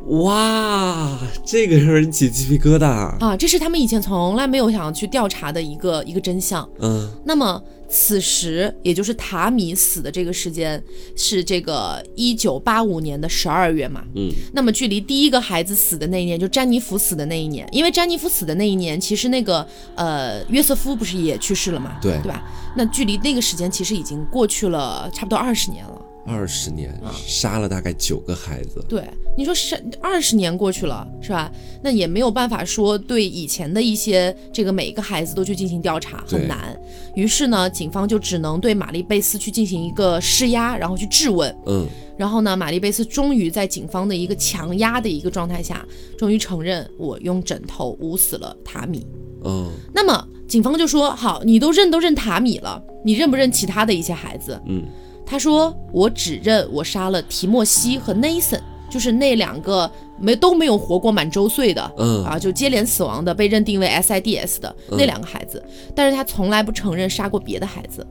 [0.07, 2.85] 哇，这个让人起鸡皮疙瘩
[3.19, 3.35] 啊！
[3.35, 6.67] 这是他们以前从来没有想要去调查的一个一个真相。
[6.79, 10.81] 嗯，那么此时也就是塔米死的这个时间
[11.17, 14.01] 是这个一九八五年的十二月嘛？
[14.15, 21.97] 嗯，那么距离第一个孩子死的那一年，就詹妮弗死的那一年，因为詹妮弗死的那一年，其实那个呃约瑟夫不是也去世了嘛？
[22.01, 22.41] 对，对吧？
[22.77, 26.01] 那距离那个时间其实已经过去了差不多二十年了。
[26.27, 26.93] 二十年，
[27.25, 28.83] 杀了大概九个孩子。
[28.89, 29.01] 对，
[29.37, 31.49] 你说是二十年过去了，是吧？
[31.81, 36.77] 那也没有办法说对以前的一些这个每一个孩子都去进行调查，很难。
[37.15, 41.55] 于是呢，警方就只能对玛丽贝斯去进行一个施压，然后去质问。
[41.65, 41.87] 嗯。
[42.17, 45.85] 然后呢，玛丽贝斯终于在警方的一个强压的一个状态下，
[46.17, 49.05] 终于承认我用枕头捂死了塔米。
[49.45, 49.71] 嗯。
[49.93, 54.83] 那么警方就说：“好，你都认都认塔米了，你认不认其他的一些孩子？”嗯。
[55.29, 65.61] 他说：“我指认我杀了提莫西和 Nathan，就是那两个没都没有活过满周岁的，嗯啊，就接连死亡的，被认定为 SIDS 的那两个孩子。
[65.93, 68.07] 但是他从来不承认杀过别的孩子，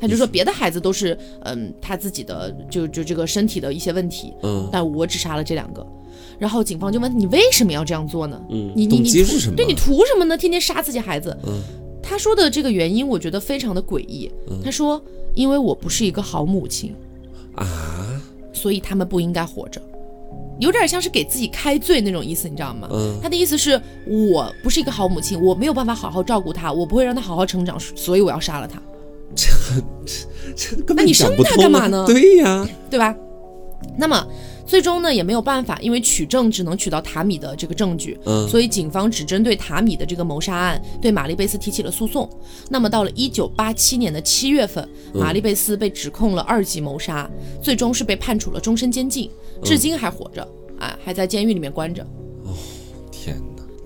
[0.00, 5.86] 他就说别的孩子都是嗯他自己的就就这个身体的一些问题，嗯，但我只杀了这两个。
[6.38, 8.40] 然后警方就问你为什么要这样做呢？
[8.48, 10.36] 嗯，你你你图对你图什么呢？
[10.36, 11.36] 天天杀自己孩子。
[11.46, 11.60] 嗯，
[12.02, 14.30] 他说的这个原因我觉得非常的诡异。
[14.64, 15.02] 他说。”
[15.34, 16.94] 因为我不是一个好母亲，
[17.54, 18.20] 啊，
[18.52, 19.80] 所以他们不应该活着，
[20.60, 22.86] 有点像是给自己开罪那种意思，你知道吗？
[22.92, 28.78] 嗯，他的意思是我不是一个好母亲，我没有办法好好照顾他，我不会让他好好成长，所以我要杀了他。
[29.34, 29.46] 这
[30.54, 32.04] 这这，那你生他干嘛呢？
[32.06, 33.16] 对呀，对吧？
[33.96, 34.26] 那么。
[34.66, 42.28] 最终呢也没有办法，因为取证只能取到塔米的这个证据，嗯，所以警方只针对塔米的这个谋杀案对玛丽贝斯提起了诉讼。
[42.70, 49.30] 那么到了一九八七年的七月份，玛丽贝斯被指控了二级谋杀，最终是被判处了终身监禁，
[49.62, 50.42] 至今还活着，
[50.78, 52.06] 啊，还在监狱里面关着。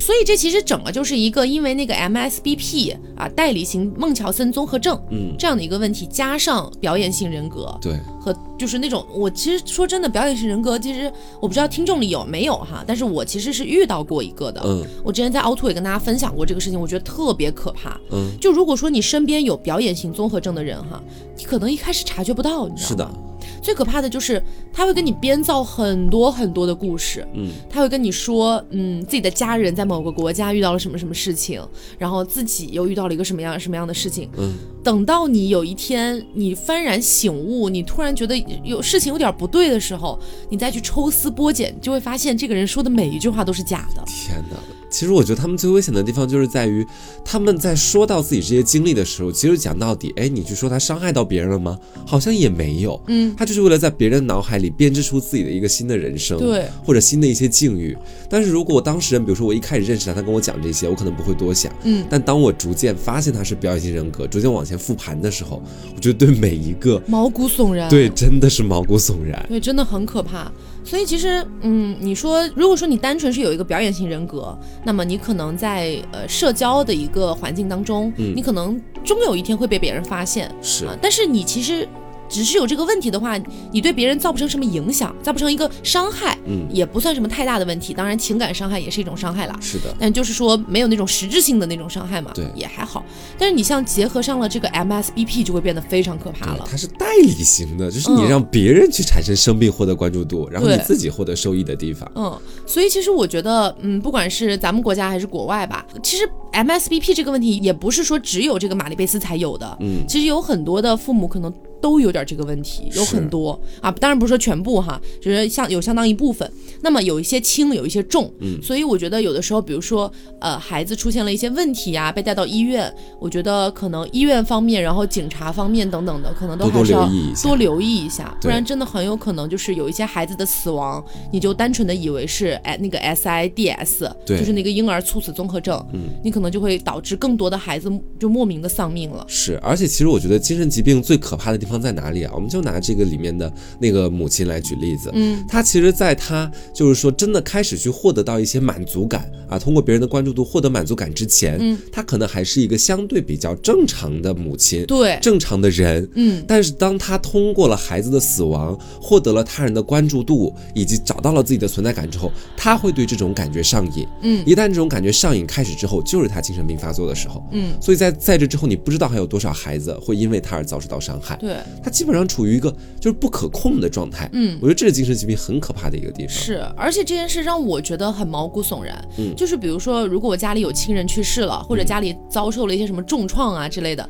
[0.06, 7.98] 所以这其实整个就是一个因为那个 MSBP 啊，代理型孟乔森综合症，嗯，这样的一个问题，加上表演性人格，对。
[8.20, 14.60] 和就是那种，我其实说真的，表演性人格，其实我不知道听众里有没有哈，但是我其实是遇到过一个的。
[14.64, 18.00] 嗯，我之前在凹凸也跟大家分享过这个事情，我觉得特别可怕。
[18.12, 21.02] 嗯，就如果说你身边有表演型综合症的人哈，
[21.36, 23.10] 你可能一开始察觉不到，你知道吗？
[23.10, 23.25] 是的。
[23.66, 27.26] 最可怕的就是他会跟你编造很多很多的故事。
[27.34, 31.60] 嗯，他会跟你说，嗯，自己的家人在某个国家遇到了什么什么事情，
[31.98, 34.30] 然后自己又遇到了一个什么样什么样的事情。
[34.38, 38.06] 嗯，等到你有一天你幡然醒悟，你突然。
[38.16, 44.02] 觉得有事情有点不对的时候，你再去抽丝剥茧，就会发现这个人说的每一句话都是假的。
[44.06, 44.56] 天哪！
[44.88, 46.86] 其实我觉得他们最危险的地方就是在于，
[47.24, 51.78] 他们在说到自己这些经历的时候，其实讲到底，哎，你去说他伤害到别人了吗？
[52.06, 53.00] 好像也没有。
[53.08, 57.96] 嗯，他就是为了在别人脑海里编织出自己的一个新的人生，对，或者新的一些境遇。
[58.30, 61.72] 但是如果当事人，比如说我一开始认识他，他跟我讲这些，我可能不会多想。
[61.84, 65.62] 嗯，但当我逐渐发现他是表演型人格，逐渐往前复盘的时候，
[65.94, 67.90] 我觉得对每一个毛骨悚然。
[67.90, 69.44] 对，真的是毛骨悚然。
[69.48, 70.50] 对，真的很可怕。
[70.86, 81.86] 所以其实，嗯，你说，如果说你单纯是有一个表演型人格，那么你可能在呃社交的一个环境当中，你可能终有一天会被别人发现，是，但是你其实。
[82.28, 83.38] 只是有这个问题的话，
[83.72, 87.94] 你对别人造不成什么影响，造不成一个伤害，嗯，也不算什么太大的问题。
[87.94, 89.56] 当然，情感伤害也是一种伤害啦。
[89.60, 93.04] 是的，但就是说没有那种实质性的那种伤害嘛，对，也还好。
[93.38, 96.66] 但是你像结合上了这个 MSBP，就会变得非常可怕了。
[96.68, 102.10] 它是代理型的，就是你让别人去产生生病获得关注度，然后你自己获得收益的地方。
[102.14, 109.76] 嗯，所以其实我觉得，嗯，不管是咱们国家还是国外吧，其实 MSBP 这个问题也不是说只有这个玛丽贝斯才有的。
[109.80, 111.52] 嗯，其实有很多的父母可能。
[111.80, 113.58] 都有点这个问题，有很多。
[113.80, 116.50] 啊，当然不是说全部哈，就是像有相当一部分。
[116.82, 120.10] 那么有一些轻，有一些重，嗯，所以我觉得有的时候，比如说
[120.40, 127.08] 呃，孩子出现了一些问题呀，被带到医院，我觉得可能医院方面，然后警察方面等等的，可能都还是要
[127.42, 139.24] 多留意一下，不然真的很有可能就是有一些孩子的死亡，你就单纯的以为是哎那个 SIDS，对，就是那个婴儿猝死综合症，嗯，你可能就会导致更多的孩子就莫名的丧命了。
[139.28, 142.30] 是，而且其实我觉得精神疾病最可怕的地地方在哪里啊？
[142.32, 184.08] 我们就拿这个里面的那个母亲来举例子，嗯，她其实，在她就是说真的开始去获得到一些满足感啊，通过别人的关注度获得满足感之前，嗯，她可能还是一个相对比较正常的母亲，对，正常的人，嗯，但是当她通过了孩子的死亡，获得了他人的关注度，以及找到了自己的存在感之后，她会对这种感觉上瘾，嗯，一旦这种感觉上瘾开始之后，就是她精神病发作的时候，嗯，所以在在这之后，你不知道还有多少孩子会因为她而遭受到伤害，对，她基本上处于一个就是不可控的状态，嗯，我觉得这是精神疾病很可怕的一个地方，是，而且这件事让我觉得很毛骨悚然，嗯，就是比如说，如果我家里有亲人去世了，或者家里遭受了一些什么重创啊之类的，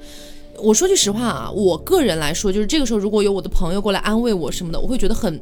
[0.59, 5.41] 我说句实话啊，我个人来说，就是这个时候如果有我的朋友过来安慰我什么的，我会觉得很。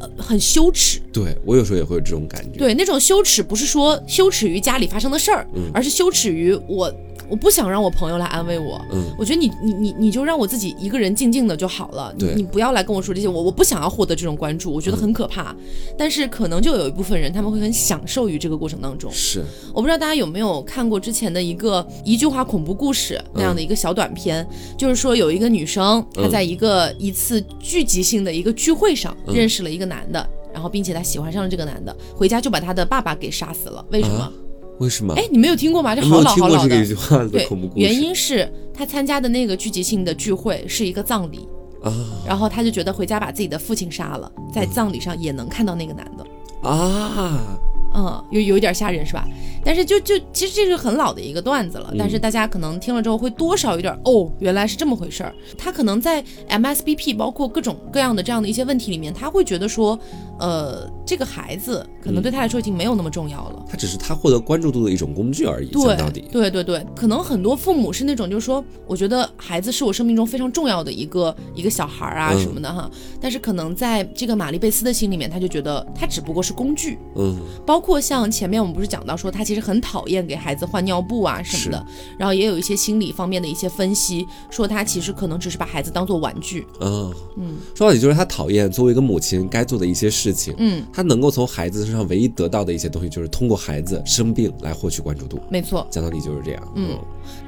[0.00, 1.00] 呃，很羞耻。
[1.12, 2.56] 对我有时候也会有这种感觉。
[2.56, 6.88] 对，那种羞耻不是说羞耻于家里发生的事儿，而是羞耻于我。
[7.28, 15.54] 我不想让我朋友来安慰我，嗯，我觉得你你你你就让我自己一个人静静的就好了，对，你不要来跟我说这些，我我不想要获得这种关注，我觉得很可怕。
[15.96, 19.10] 但是可能就有一部分人他们会很享受于这个过程当中。
[19.12, 33.84] 是，我不知道大家有没有看过之前的一个一句话恐怖故事那样的一个小短片，就是说有一个女生她在一个一次聚集性的一个聚会上认识了一个男的，然后并且她喜欢上了这个男的，回家就把她的爸爸给杀死了。
[33.90, 34.32] 为什么？
[34.78, 35.14] 为什么？
[35.14, 35.94] 哎，你没有听过吗？
[35.94, 36.84] 这好老好老的。
[37.28, 41.48] 对，原因是他参加的那个聚集性的聚会是一个葬礼
[41.82, 41.92] 啊，
[42.26, 47.58] 然后他就觉得回家把自己的父亲杀了，在葬礼上也能看到那个男的啊。
[47.94, 49.26] 嗯，有有一点吓人是吧？
[49.64, 55.34] 但是就就其实这是很老的一个段子了，但是大家可能听了之后会多少有点哦，原来是这么回事儿。
[55.56, 59.98] 他可能在 MSBP 包括各种各样的这样的一些问题里面，他会觉得说，
[60.38, 63.64] 呃，这个孩子可能对他来说已经没有那么重要了。
[63.68, 65.68] 他只是他获得关注度的一种工具而已。
[65.70, 72.90] 对，到底对对对，可能很多父母是那种就是说，我觉得孩子是我生命中非常重要的一个一个小孩啊什么的哈。
[73.20, 76.98] 但是可能在这个玛丽贝斯的心里面，他就觉得他只不过是工具。
[77.16, 77.78] 嗯，包。
[77.78, 81.86] 包括像前面我们不是讲到说他其实很讨厌给孩子换尿布啊什么的，
[82.18, 86.66] 然后也有一些心理方面的一些分析，说他其实可能只是把孩子当做玩具。
[86.80, 90.54] 嗯嗯，说到底就是他讨厌作为一个母亲该做的一些事情。
[90.58, 95.40] 嗯，他能够从孩子身上唯一得到的一些东西，就是通过孩子生病来获取关注度。
[95.50, 96.72] 没错，讲到底就是这样。
[96.76, 96.98] 嗯。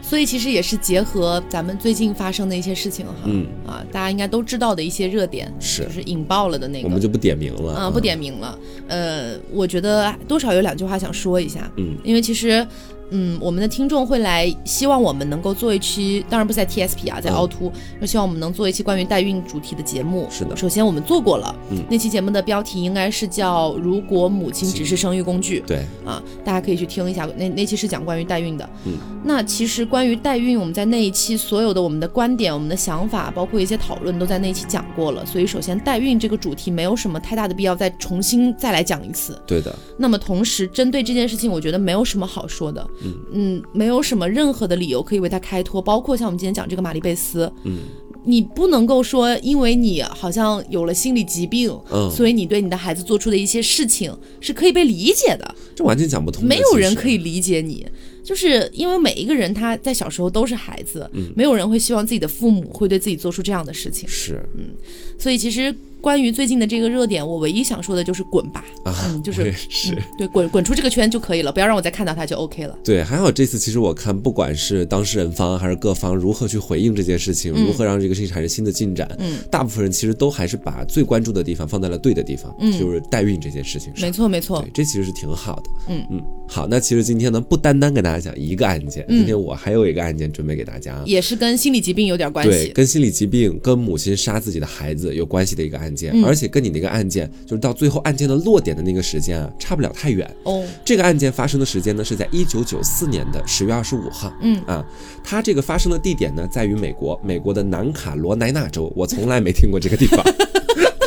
[0.02, 8.58] 所以其实也是结合咱们最近发生的一些事情哈，嗯啊，大家应该都知道的一些热点，是就是引爆了的那个，我们就不点名了啊，不点名了。
[8.88, 12.66] 呃，我觉得多少有两句话想说一下，嗯，因为其实。
[13.10, 20.26] 嗯，我们的听众会来，希望我们能够做一期，当然不在 TSP 啊，在凹凸，就希望我们能做一期关于代孕主题的节目。
[20.30, 25.60] 是的，首先我们做过了，嗯，那期节目的标题应该是叫《如果母亲只是生育工具》。
[25.64, 28.68] 对，啊，大家可以去听一下，那那期是讲关于代孕的。
[28.86, 28.92] 嗯，
[29.24, 35.24] 那其实关于代孕，我们在那一期所有的我们的观点、我们的想法，包括一些讨论，都在那一期讲过了。
[35.26, 39.40] 所以，首先代孕这个主题没有什么太大的必要再重新再来讲一次。
[39.46, 39.74] 对的。
[39.98, 42.86] 那么同时，针对这件事情，我觉得没有什么好说的。
[43.04, 43.62] 嗯嗯。
[43.72, 47.78] 没有什么任何的理由可以为他开脱，包括像我们今天讲这个玛丽贝斯，嗯，
[48.24, 56.44] 你不能够说，因为你好像有了心理疾病，嗯，所以你对你的孩子做出的一些事情是可以被理解的，这完全讲不通。
[56.44, 57.86] 没有人可以理解你，
[58.22, 64.70] 就是因为每一个人他在小时候都是孩子，嗯，没有人会希望自己的父母会对自己做出这样的事情，是，嗯，
[65.18, 65.74] 所以其实。
[66.00, 69.96] 关于最近的这个热点，我唯一想说的就是滚吧，嗯，就是是。
[70.18, 72.78] 对滚滚出这个圈就可以了，不要让我再看到他就 OK 了。
[72.84, 84.06] 对，还好这次其实我看，不管是当事人方还是各方如何去回应这件事情，如何让这个事情产生新的进展，嗯，大部分人其实都还是把最关注的地方放在了对的地方，嗯，就是代孕这件事情上。
[84.06, 85.70] 没错没错，对，这其实是挺好的。
[85.88, 86.06] 嗯。
[86.10, 96.70] 嗯，好，那其实今天呢，不单单跟大家讲一个案件，今天我还有一个案件准备给大家，也是跟心理疾病有点关系，对，跟心理疾病、跟母亲杀自己的孩子有关系的一个案件，而且跟你。
[96.70, 100.64] 那个案件就是到最后案件的落点的那个时间啊，差不了太远哦。
[100.84, 104.32] 这个案件发生的时间呢，是在一九九四年的十月二十五号。
[104.40, 104.86] 嗯啊，
[105.24, 108.92] 它这个发生的地点呢，在于美国，美国的南卡罗来纳州。
[108.94, 110.24] 我从来没听过这个地方，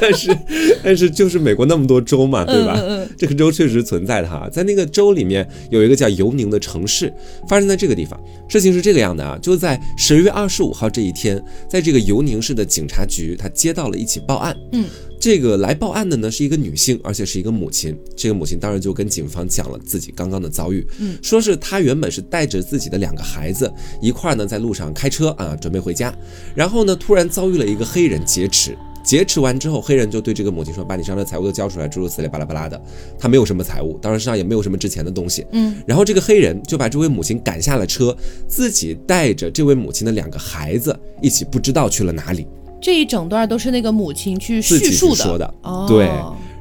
[0.03, 0.37] 但是
[0.83, 2.77] 但是就是美国那么多州嘛，对吧？
[3.17, 7.11] 这个州确实存在的哈，在那个州里面有一个叫尤宁的城市，
[7.47, 8.19] 发生在这个地方。
[8.49, 14.55] 事情是这个样的啊，就在十月二十五号这一天，在这个尤宁市的警察局，他接到了一起报案。
[14.73, 14.85] 嗯。
[15.19, 17.97] 这个来报案的呢是一个女性，而且是一个母亲。
[18.13, 26.13] 这个母亲当然就跟警方讲了自己刚刚的遭遇，嗯，说是她原本是带着自己的两个孩子一块儿呢在路上开车啊，准备回家，
[26.53, 28.77] 然后呢突然遭遇了一个黑人劫持。
[29.03, 32.81] 劫持完之后，黑人就对这个母亲说：“把你身上的财物都交出来，诸如此类，巴拉巴拉的。”
[33.19, 35.45] 他没有什么财物，当然身上也没有什么值钱的东西。
[35.51, 38.15] 嗯，然后这个黑人就把这位母亲赶下了车，
[38.47, 42.47] 自己带着这位母亲的两个孩子一起不知道去了哪里。
[42.81, 45.53] 这一整段都是那个母亲去叙述的，说的。
[45.63, 46.09] 哦，对。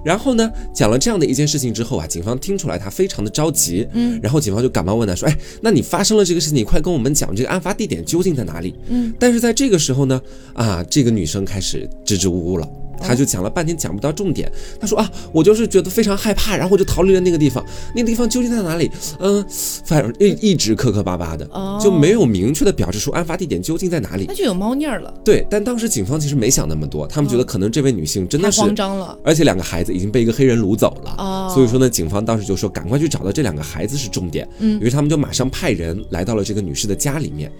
[0.05, 8.75] 然后呢，讲了这样的一件事情之后啊，警方听出来他非常的着急，嗯，然后警方就赶忙问他说，哎，那你发生了这个事情，你快跟我们讲这个案发地点究竟在哪里？
[8.88, 10.21] 嗯，但是在这个时候呢，
[10.55, 12.69] 啊，这个女生开始支支吾吾了。
[13.03, 17.65] 他就讲了半天讲不到重点，他说啊，我就是觉得非常害怕，然后我就逃离了那个地方。
[17.95, 18.91] 那个地方究竟在哪里？
[19.19, 19.45] 嗯，
[19.85, 21.49] 反正一一直磕磕巴巴的，
[21.83, 24.25] 就没有明确的表示出案发地点究竟在哪里。
[24.29, 25.12] 那就有猫腻了。
[25.25, 31.51] 对，但当时警方其实没想那么多，他们觉得可能这位女性真的是慌张了，而且两个孩子已经被一个黑人掳走了。
[31.53, 34.49] 所以说呢，警方当时就说赶快去找到这两个孩子是重点。
[34.59, 37.51] 嗯，于是他们就马上派人来到了这个女士的家里面。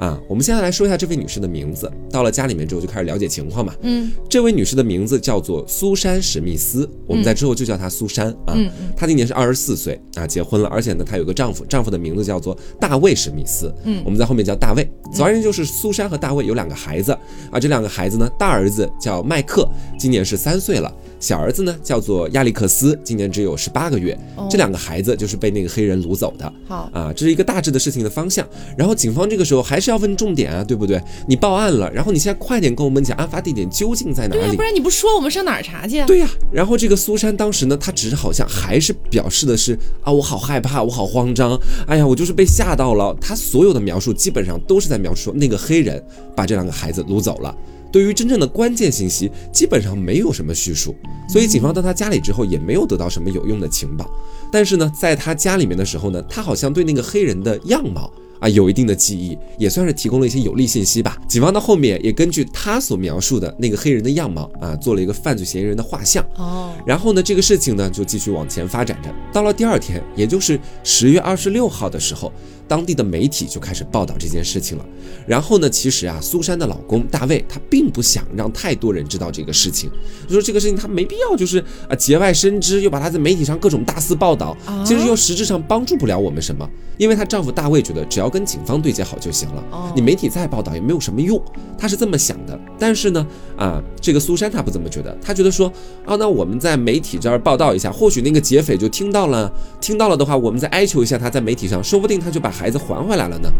[0.00, 1.90] 啊，我们现在来说一下这位女士的名字。
[2.10, 3.74] 到了家里面之后，就开始了解情况嘛。
[3.82, 8.54] 嗯，这位女士的名字叫做苏珊史密斯，我们在之后就叫她苏珊啊。
[8.56, 13.72] 嗯嗯，她今年是二十四岁啊，结婚了，而且呢，她有个丈夫，丈夫的名字叫做大卫史密斯。
[13.84, 14.90] 嗯，我们在后面叫大卫。
[15.12, 17.12] 总而言之，就是苏珊和大卫有两个孩子
[17.50, 17.60] 啊。
[17.60, 20.90] 这两个孩子呢，大儿子叫麦克，今年是三岁了。
[21.20, 24.18] 小儿子呢叫做亚历克斯，今年只有十八个月。
[24.48, 26.50] 这两个孩子就是被那个黑人掳走的。
[26.66, 28.48] 好啊，这是一个大致的事情的方向。
[28.76, 31.02] 然后警方这个时候还是要问重点啊，对不对？
[31.26, 34.56] 你报案了，然后你现在快点跟我们讲案发地点究竟在哪里？
[34.56, 35.98] 不然你不说我们上哪儿查去？
[35.98, 36.28] 啊对呀。
[36.52, 41.58] 然后这个苏珊当时呢，她只是好像还是表示的是啊，我好害怕，我好慌张。
[41.86, 43.14] 哎呀，我就是被吓到了。
[43.20, 46.02] 她所有的描述基本上都是在描述那个黑人
[46.34, 47.54] 把这两个孩子掳走了。
[47.92, 50.94] 对于真正的关键信息，基本上没有什么叙述，
[51.28, 54.08] 所以警方到他家里之后也没有得到什么有用的情报。
[54.52, 58.08] 但是呢，在他家里面的时候呢，他好像对那个黑人的样貌
[58.40, 61.16] 啊有一定的记忆，也算是提供了一些有利信息吧。
[61.28, 66.24] 警方到后面也根据他所描述的那个黑人的样貌啊，做了一个犯罪嫌疑人的画像。
[66.36, 69.14] 哦，然后呢，这个事情呢就继续往前发展着。
[69.32, 72.32] 到了第二天，也就是十月二十六号的时候。
[72.70, 74.86] 当地的媒体就开始报道这件事情了。
[75.26, 79.90] 然后呢，其实啊，苏珊的老公大卫他并不想让太多人知道这个事情，
[80.28, 86.64] 就说这个事情他没必要，就是啊节外生枝，又把他在媒体上各种大肆报道，其实又实质上帮助不了我们什么。
[86.96, 91.42] 因为她丈夫大卫觉得只要跟警方对接好就行了，你媒体再报道也没有什么用，
[91.76, 92.56] 他是这么想的。
[92.78, 95.66] 但是呢，啊，这个苏珊她不这么觉得，她觉得说
[96.06, 102.48] 啊，那我们在媒体这儿报道一下，或许那个劫匪就听到了，听到了的话，我们再哀求一下他在媒体上，说不定他就把。
[102.60, 103.50] 孩子还回来了呢，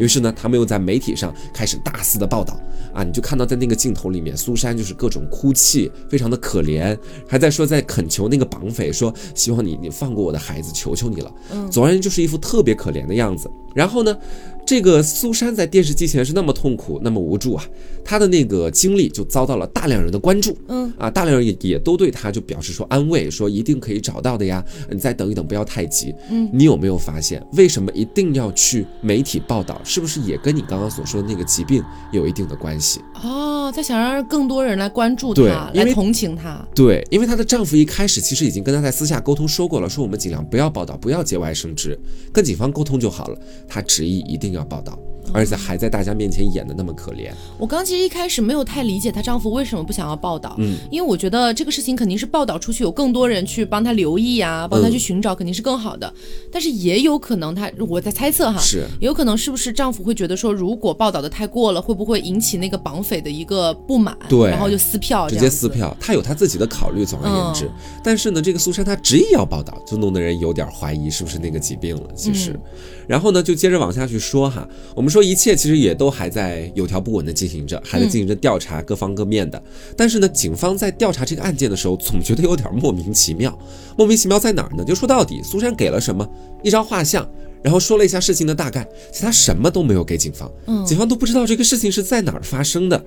[0.00, 2.58] 于是呢，他们又在媒体上开始大肆的报道
[2.92, 11.32] 啊，你就看到在那个镜头里面，苏珊就是各种哭泣，非常的可怜，还在说在恳求那个绑匪说，希望你你放过我的孩子，求求你了。
[11.52, 13.48] 嗯，总而言之就是一副特别可怜的样子。
[13.78, 14.18] 然后呢？
[14.66, 17.64] 这个苏珊在电视机前是那么痛苦，那么无助啊，
[18.08, 26.14] 她的那个经历就遭到了大量人的关注，嗯啊，大量人也也都对她就表示说安慰，说一定可以找到的呀，你再等一等，不要太急。
[26.30, 29.80] 嗯，你有没有发现，为什么一定要去媒体报道？
[29.84, 33.00] 是不是也跟你刚刚所说的那个疾病有一定的关系？
[33.22, 36.66] 哦，她想让更多人来关注她，来同情她。
[36.74, 41.98] 对，因为她的丈夫一开始其实已经跟她在私下沟通说过了，说我们尽量不要报道，不要节外生枝，
[42.32, 43.38] 跟警方沟通就好了。
[43.68, 44.48] 她执意一定。
[44.48, 44.98] 要报道。
[45.32, 47.30] 而且还在大家面前演的那么可怜。
[47.58, 56.12] 我刚其实一开始没有太理解她丈夫为什么不想要报道，嗯，因为我觉得这个事情肯定是报道出去，有更多人去帮她留意啊，帮她去寻找，肯定是更好的。
[56.50, 65.96] 但是也有可能她，我在猜测哈，是，有可能是不是丈夫会觉得说，如果报道的太过了，会不会引起那个绑匪的一个不满，对，然后就撕票，直接撕票。
[66.00, 67.70] 他有他自己的考虑，总而言之。
[68.02, 72.08] 但是呢，这个苏珊她执意要报道，就弄得人有点怀疑是不是那个疾病了。
[72.14, 72.58] 其实，
[73.06, 75.98] 然后呢，就接着往下去说哈，我们说一切其实也。
[75.98, 79.60] 都还在有条不紊的进行着，还在进行着调查，各方各面的。
[79.96, 83.58] 但是呢，警方在调查这个案件的时候，总觉得有点莫名其妙。
[83.96, 84.84] 莫名其妙在哪儿呢？
[84.84, 86.24] 就说到底，苏珊给了什么？
[86.62, 87.28] 一张画像，
[87.64, 90.48] 然后说了一下事情的大概，其他什么都没有给警方。
[90.66, 93.04] 嗯，警方都不知道这个事情是在哪儿发生的。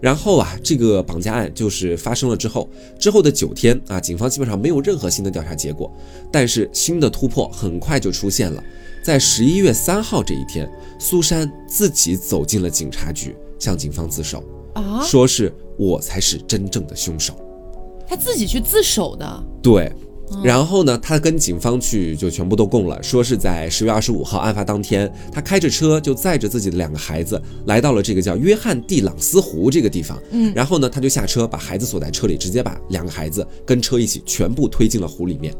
[0.00, 2.66] 然后啊，这个绑架案就是发生了之后，
[2.98, 5.92] 之后的九天啊，警方基本上没有任何新的调查结果。
[6.32, 8.64] 但是新的突破很快就出现了。
[9.02, 17.34] 在十一月三号这一天，苏珊自己走进了警察局，向警方自首，啊，说是我才是真正的凶手，
[18.06, 19.92] 他自己去自首的，对。
[20.44, 30.16] 然后呢，他跟警方去就全部都供了，说是在十月二十五号案发当天，他开着车就载着自己的两个孩子来到了这个叫约翰蒂朗斯湖这个地方。
[30.30, 35.54] 嗯，然后呢，他就下车把孩子锁在车里，直接把两个孩子跟车一起全部推进了湖里面。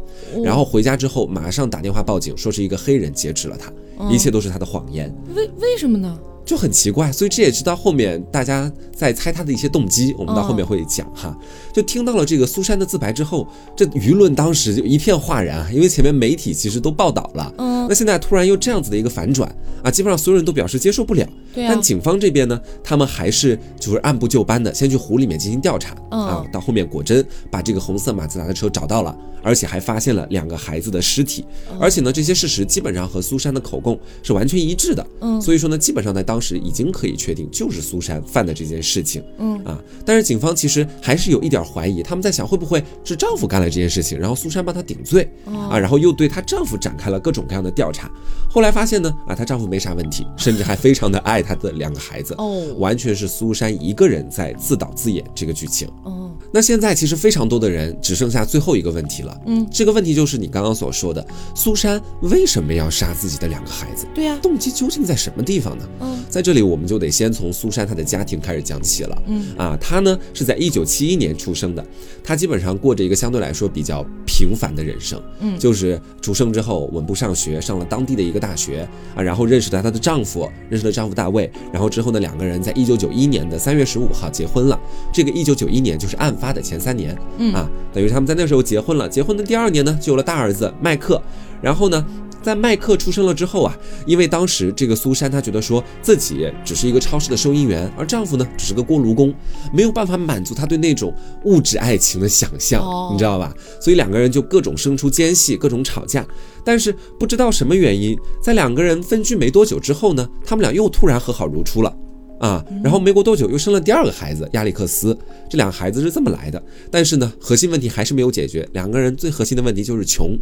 [0.44, 3.72] 然后回家之后，马上打电话报警，说是一个黑人劫持了他，
[4.08, 5.14] 一切都是他的谎言。
[5.34, 6.18] 为为什么呢？
[6.44, 11.36] 就很奇怪，所以这也知道后面大家在猜他的一些动机，我们到后面会讲哈。
[11.72, 19.48] 就听到了这个苏珊的自白之后，这舆论当时就一片哗然啊，因为前面媒体其实都报道了，嗯，那现在突然又这样子的一个反转
[19.82, 21.26] 啊，基本上所有人都表示接受不了。
[21.52, 26.44] 对但警方这边呢，他们还是就是按部就班的，先去湖里面进行调查啊。
[26.52, 31.44] 到后面果真把这个红色马自达的车找到了，而且还发现了两个孩子的尸体，
[31.80, 35.04] 而且呢，这些事实基本上和苏珊的口供是完全一致的。
[35.20, 39.20] 嗯，所以说呢，基本上在当时已经可以确定就是苏珊犯的这件事情。
[39.38, 39.76] 嗯啊，
[40.06, 48.08] 但是警方其实还是有一点怀疑，他们在想会不会是丈夫干了这件事情，然后苏珊帮她顶罪啊，然后又对她丈夫展开了各种各样的调查。
[48.48, 52.32] 后来发现呢，啊，她丈夫没啥问题，甚至还非常的爱她的两个孩子。
[52.38, 55.88] 哦，完全是苏珊一个人在自导自演这个剧情。
[56.04, 59.40] 哦，那现在其实非常多的人只剩下最后一个问题了。
[59.46, 61.24] 嗯，这个问题就是你刚刚所说的，
[61.54, 64.06] 苏珊为什么要杀自己的两个孩子？
[64.14, 65.88] 对呀，动机究竟在什么地方呢？
[66.00, 69.22] 嗯，在这里我们就得先从苏珊她的家庭开始讲起了。
[69.26, 71.84] 嗯，啊，她呢是在一九七一年出生的，
[72.24, 75.22] 她基本上过着一个相对来说比较平凡的人生。
[75.40, 84.78] 嗯，就是出生之后稳步上学，上了当地的一个大学啊，然后认识了她的丈夫，认识了丈夫大卫，然后之后呢两个人在一九九一年的三月十五号结婚了。
[85.12, 87.16] 这个一九九一年就是案发的前三年。
[87.38, 89.08] 嗯，啊，等于他们在那时候结婚了。
[89.08, 91.22] 结婚的第二年呢，就有了大儿子麦克。
[91.60, 92.04] 然后呢？
[92.42, 93.76] 在麦克出生了之后啊，
[94.06, 99.30] 因为当时这个苏珊她觉得说自己只是一个超市的收银员，而丈夫呢只是个锅炉工，
[99.74, 101.14] 没有办法满足她对那种
[101.44, 102.82] 物质爱情的想象，
[103.12, 103.52] 你知道吧？
[103.78, 106.26] 所以两个人就各种生出间隙，各种吵架。
[106.64, 111.94] 但是不知道什么原因，在两个人分居没多久之后呢，他们俩又突然和好如初了。
[112.40, 115.16] 啊，然后没过多久又生了第二个孩子亚历克斯，
[115.50, 116.60] 这两个孩子是这么来的。
[116.90, 120.34] 但是呢，核心问题还是没有解决，两个人最核心的问题就是穷，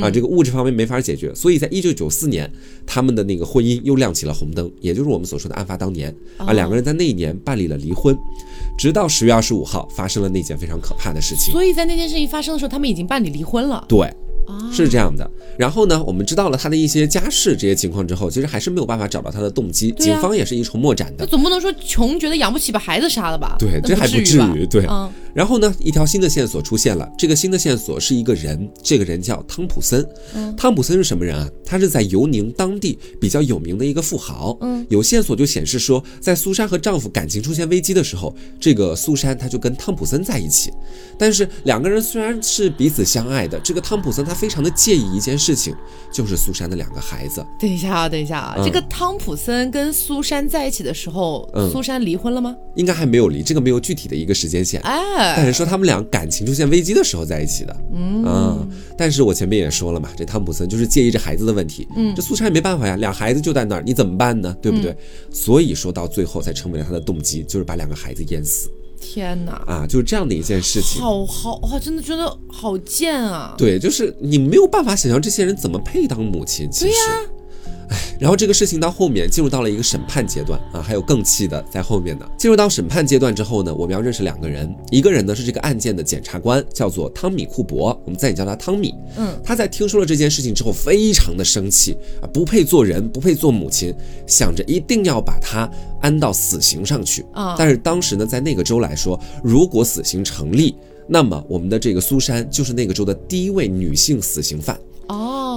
[0.00, 1.30] 啊，这个物质方面没法解决。
[1.34, 2.50] 所以在一九九四年，
[2.86, 8.16] 他们的那个婚姻又亮起了红灯，也就是我们所说的案发当年啊，两个人在那一年办理了离婚，
[8.78, 11.52] 直到十月二十五号发生了那件非常可怕的事情。
[11.52, 13.84] 所以在那件事情发生的时候，他们已经办理离婚了。
[13.86, 14.10] 对。
[14.72, 15.28] 是这样的，
[15.58, 21.24] 然后呢，我们知道了他的一些家世这些情况之后，其实还是没有办法找到他的动机，警方也是一筹莫展的。
[21.24, 23.56] 那总不能说穷觉得养不起把孩子杀了吧？
[23.58, 24.66] 对，这还不至于。
[24.66, 24.86] 对，
[25.34, 30.06] 然后呢，一条新的线索出现了，这个新的线索是一个人，这个人叫汤普森。
[30.56, 31.48] 汤普森是什么人啊？
[31.64, 34.56] 他是在尤宁当地比较有名的一个富豪。
[34.60, 40.70] 嗯，有线索就显示说，在苏珊和丈夫感情出现危机的时候，这个苏珊她就跟汤普森在一起。
[41.18, 45.74] 但是两个人虽然是彼此相爱的，这个汤普森他非常的介意一件事情，
[46.12, 47.44] 就是苏珊的两个孩子。
[47.58, 52.54] 等一下啊，等一下啊，这个汤普森跟苏珊在一起的时候，苏珊离婚了吗？
[52.74, 54.80] 应该还没有离，这个没有具体的一个时间线。
[54.82, 57.76] 哎，但是说他们俩感情出现危机的时候在一起的。
[57.94, 61.86] 嗯，但是我前面也说了嘛，这汤普森就是介意这孩子的问题。
[61.96, 64.54] 嗯，这苏珊也没办法呀，俩孩子就在那儿，你怎么办呢？
[64.60, 64.96] 对不对？
[65.30, 68.70] 所以说到最后才成为了他的动机，就是把两个孩子淹死。
[69.02, 69.52] 天哪！
[69.66, 73.54] 啊，就是这样的一件事情，好好哇，真的觉得好贱啊！
[73.58, 76.70] 对，就是你没有办法想象这些人怎么配当母亲。
[76.70, 76.94] 其实。
[78.18, 82.26] 然后这个事情到后面进入到了一个审判阶段啊，还有更气的在后面呢。
[82.38, 88.94] 进入到审判阶段之后呢，我们要认识两个人，一个人呢是这个案件的检察官，叫做汤米库伯，我们暂且叫他汤米。
[89.16, 93.94] 嗯，他在听说了这件事情之后，非常的生气啊，不配做人，不配做母亲，
[94.26, 95.70] 想着一定要把他
[96.00, 97.54] 安到死刑上去啊。
[97.58, 100.74] 但是当时呢，在那个州来说，如果死刑成立，
[101.08, 104.78] 那么我们的这个苏珊就是那个州的第一位女性死刑犯。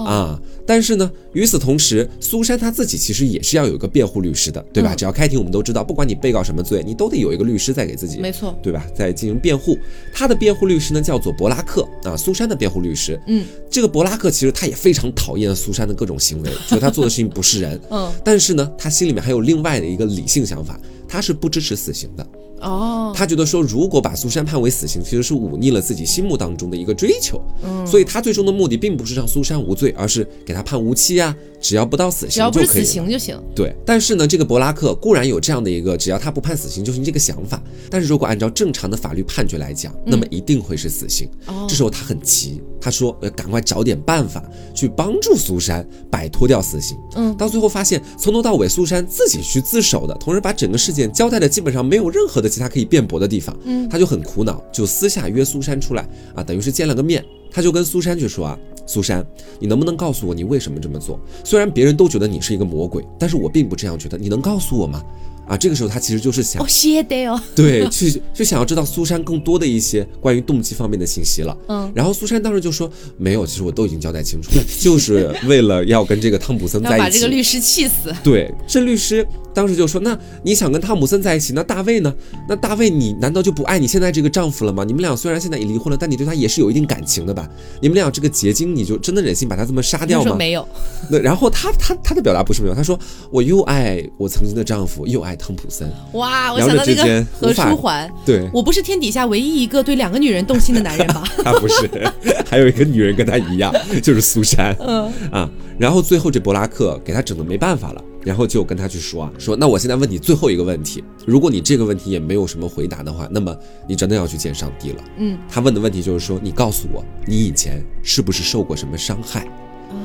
[0.06, 4.96] 哦啊，但是呢，与此同时，苏珊她自己其实也是要有一个辩护律师的，对吧？
[4.96, 8.86] 只要开庭，我们都知道，不管你被告什么罪，你都得有一个律师在给自己，没错，对吧？
[8.96, 9.78] 在进行辩护。
[10.14, 13.20] 他的辩护律师呢叫做伯拉克啊，苏珊的辩护律师。
[13.28, 17.80] 嗯，这个伯拉克其实他也非常讨厌苏珊的各种行为，觉得他做的事情不是人。
[17.90, 22.26] 嗯，但是呢，他心里面还有另外的一个理性想法，他是不支持死刑的。
[22.62, 27.42] 哦，他觉得说，如果把苏珊判为死刑，其实是忤逆了自己心目当中的一个追求。
[27.64, 33.40] 嗯，所以他最终的目的并不是让苏珊无罪，而是给他判无期啊，只要不到死刑，只要不是死刑就行。
[33.54, 41.30] 对，但是呢，这个伯拉克固然有这样的一个，只要他不判死刑就行这个想法，但是如果按照正常的法律判决来讲，那么一定会是死刑。
[41.48, 46.96] 哦，这时候他很急，他说要赶快找点办法去帮助苏珊摆脱掉死刑。
[47.16, 52.48] 嗯，到最后发现从头到尾苏珊自己去自首的，同时把整个事件交代的基本上没有任何的。
[52.48, 57.26] 其他可以辩驳的地方，嗯，他就很苦恼，就私下约苏珊出来啊，等于是见了个面。
[57.52, 59.26] 他就跟苏珊去说啊，苏珊，
[59.60, 61.20] 你能不能告诉我你为什么这么做？
[61.44, 64.16] 虽然别人都觉得你是一个魔鬼，但是我并不这样觉得。
[64.16, 65.02] 你能告诉我吗？
[65.48, 71.58] 啊，这个时候他其实就是想，哦，谢的哦，对，去就想要知道苏珊更多的一些关于动机方面的信息了。
[71.68, 78.14] 嗯，然后苏珊当时就说，没有，其实我都已经交代清楚了， 就是为了要跟这个汤普森在一起，把这个律师气死。
[78.24, 79.26] 对，这律师。
[79.56, 82.14] 当时就说：“那你想跟汤姆森在一起，那大卫呢？
[82.48, 84.84] 那大卫你难道就不爱你现在这个丈夫了吗？
[84.84, 87.50] 你们俩虽然现在已离婚了，但你对他也是有一定感情的吧？
[87.82, 90.36] 你们俩这个结晶，你就真的忍心把他这么杀掉吗？
[90.38, 90.68] 没有。
[91.10, 93.00] 那然后他他他的表达不是没有，他说
[93.32, 95.90] 我又爱我曾经的丈夫，又爱汤普森。
[96.12, 101.24] 哇，我想到那个何书桓，对我不是天底下唯一一个对两个女人动心的男人吧？
[101.44, 101.90] 他不是，
[102.46, 104.76] 还有一个女人跟他一样，就是苏珊。
[104.80, 105.50] 嗯啊，
[105.80, 108.04] 然后最后这博拉克给他整的没办法了。
[108.26, 113.56] 然后就跟他去说啊，说那我现在问你最后一个问题，如果你这个问题也没有什么回答的话，那么
[113.88, 115.04] 你真的要去见上帝了。
[115.18, 119.46] 嗯，他问的问题就是说，你告诉我，你以前是不是受过什么伤害？
[119.92, 119.96] 哦，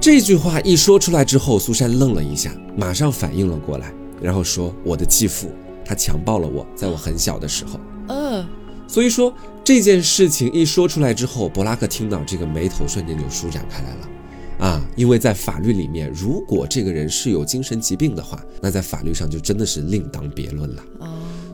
[0.00, 5.50] 这句话一说出来之后，苏珊愣了一下，马上反应了过来，然后说，我的继父
[5.84, 7.80] 他强暴了我，在我很小的时候。
[8.08, 8.46] 嗯，
[8.86, 14.08] 所以说这件事情一说出来之后，伯拉克听到这个眉头瞬间就舒展开来了。
[14.64, 20.82] 啊，因为在法律里面，如果这个人是有精神疾病的话，那在法律上就真的是另当别论了。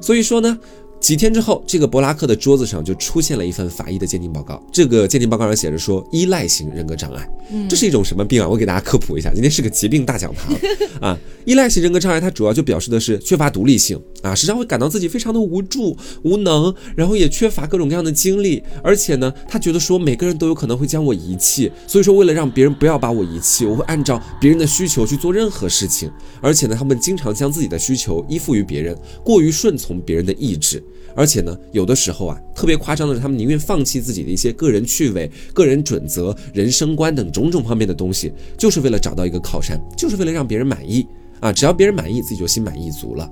[0.01, 0.57] 所以说呢。
[1.01, 4.63] 几天之后，这个伯拉克的桌子上就出现了一份法医的鉴定报告。
[4.71, 7.29] 这个鉴定报告上写着说，依赖型人格障碍，
[7.69, 8.47] 这是一种什么病啊？
[8.47, 10.55] 我给大家科普一下，今天是个疾病大讲堂
[11.01, 11.19] 啊。
[11.47, 26.11] 依赖型人格障碍，它主要就表示的是缺乏独立性啊，时常会感到自己非常的无助、无能，然后也缺乏各种各样的精力，而且呢，他觉得说每个人都有可能会将我遗弃，所以说为了让别人不要把我遗弃，我会按照别人的需求去做任何事情，
[26.43, 28.95] 而且呢，他们经常将自己的需求依附于别人，
[29.25, 30.81] 过于顺从别人的意志。
[31.15, 41.05] 而且呢，有的时候啊，特别夸张的是，他们宁愿放弃自己的一些个人趣味、个人准则、人生观等种种方面的东西，就是为了找到一个靠山，就是为了让别人满意
[41.41, 41.53] 啊！
[41.53, 43.29] 只要别人满意，自己就心满意足了。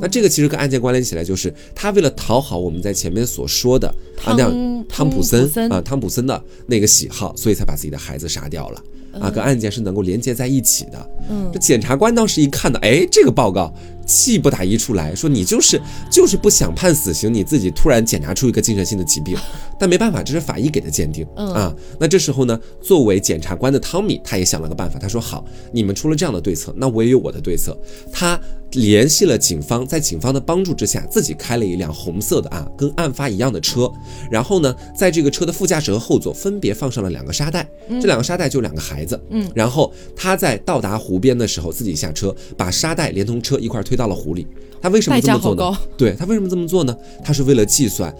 [0.00, 3.86] 那这个其实跟案件关联起来，就是他为了讨好我们在前面所说的
[4.24, 8.82] 啊，那样汤普森啊，汤普森的那个喜好，所以才把自己的孩子杀掉了
[9.20, 11.10] 啊，跟案件是能够连接在一起的。
[11.28, 13.72] 嗯，这检察官当时一看到，哎，这个报告。
[14.10, 15.80] 气不打一处来说，你就是
[16.10, 19.36] 就是不想判死刑，你自己突然检查出一个精神性的疾病，
[19.78, 21.72] 但没办法，这是法医给的鉴定啊。
[21.98, 27.78] 那这时候呢，作为检察官的汤米，他也想了个办法，他说：“好，你们出了这样的对策，那我也有我的对策。”
[28.10, 28.38] 他
[28.72, 33.88] 联系了警方，在警方的帮助之下，自己开了一辆红色的啊，跟案发一样的车，
[34.28, 37.68] 然后呢，在这个车的副驾驶和后座分别放上了两个沙袋，
[38.00, 44.00] 这两个沙袋就两个孩子，嗯，然后他在到达湖边的时候，自己下车，把沙袋连同车一块推。
[44.00, 44.46] 到了湖里，
[44.80, 45.78] 他为什么这么做呢？
[45.94, 46.96] 对他为什么这么做呢？
[47.22, 48.10] 他是为了计算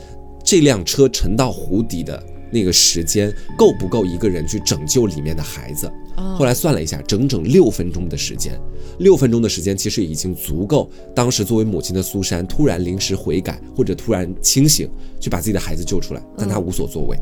[0.44, 2.22] 这辆车沉到湖底的
[2.52, 5.90] 那个时间够不够一个人去拯救里面的孩子。
[6.36, 8.52] 后来算了一下，整整六分钟的时间，
[8.98, 10.90] 六分钟的时间其实已经足够。
[11.14, 14.88] 当时作为母亲的苏珊突然临时悔改，或者突然清醒，
[15.18, 17.16] 去把自己的孩子救出来，但她无所作为。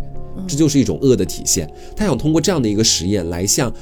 [0.47, 1.69] 这就是一种恶的体现。
[1.97, 3.73] 他想通过这样的一个实验来向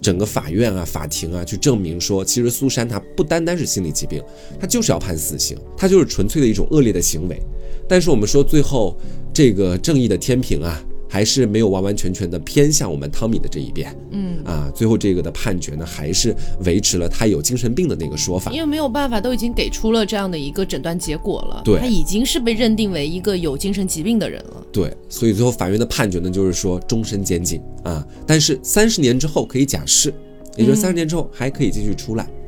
[0.00, 4.22] 整个法院啊、法庭啊去证明说，其实苏珊她不单单是心理疾病，
[4.60, 7.40] 她就是要判死刑，她就是纯粹的一种恶劣的行为。
[7.88, 8.96] 但是我们说，最后
[9.32, 10.80] 这个正义的天平啊。
[11.14, 14.44] 还是没有完完全全的偏向我们汤米的这一边，嗯。
[14.44, 16.34] 啊，最后这个的判决呢，还是
[16.64, 30.12] 维持了他有精神病的那个说法，因为没有办法，都已经给出了这样的一个诊断结果了，对，他已经是被认定为一个有精神疾病的人了，对，所以最后法院的判决呢，就是说终身监禁啊，但是三十年之后可以假释，
[30.56, 32.24] 也就是三十年之后还可以继续出来。
[32.24, 32.43] 嗯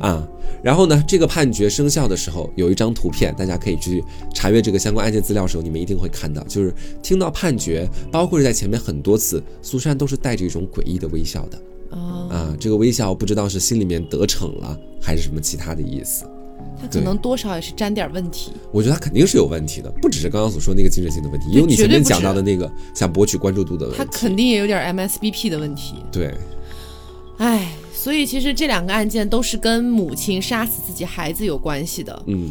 [0.00, 0.26] 啊，
[0.62, 4.02] 然后呢，这个判决生效的时候，有一张图片，大家可以去
[4.34, 11.58] 查阅这个相关案件资料的时候，你们一定会看到，就是听到判决，包括是在前面很多次，苏珊都是带着一种诡异的微笑的。
[11.90, 16.24] 哦啊，这个微笑不知道是心里面得逞了，还是什么其他的意思。
[16.80, 18.52] 他可能多少也是沾点问题。
[18.72, 23.98] 我觉得他肯定是有问题的，不只是刚刚所说那个精神性的问题，也有你前面讲到的那个想博取关注度的问题。
[23.98, 25.96] 他肯定也有点 MSBP 的问题。
[26.10, 26.34] 对，
[27.38, 27.70] 哎。
[28.02, 32.22] 所以其实这两个案件都是跟母亲杀死自己孩子有关系的。
[32.28, 32.50] 嗯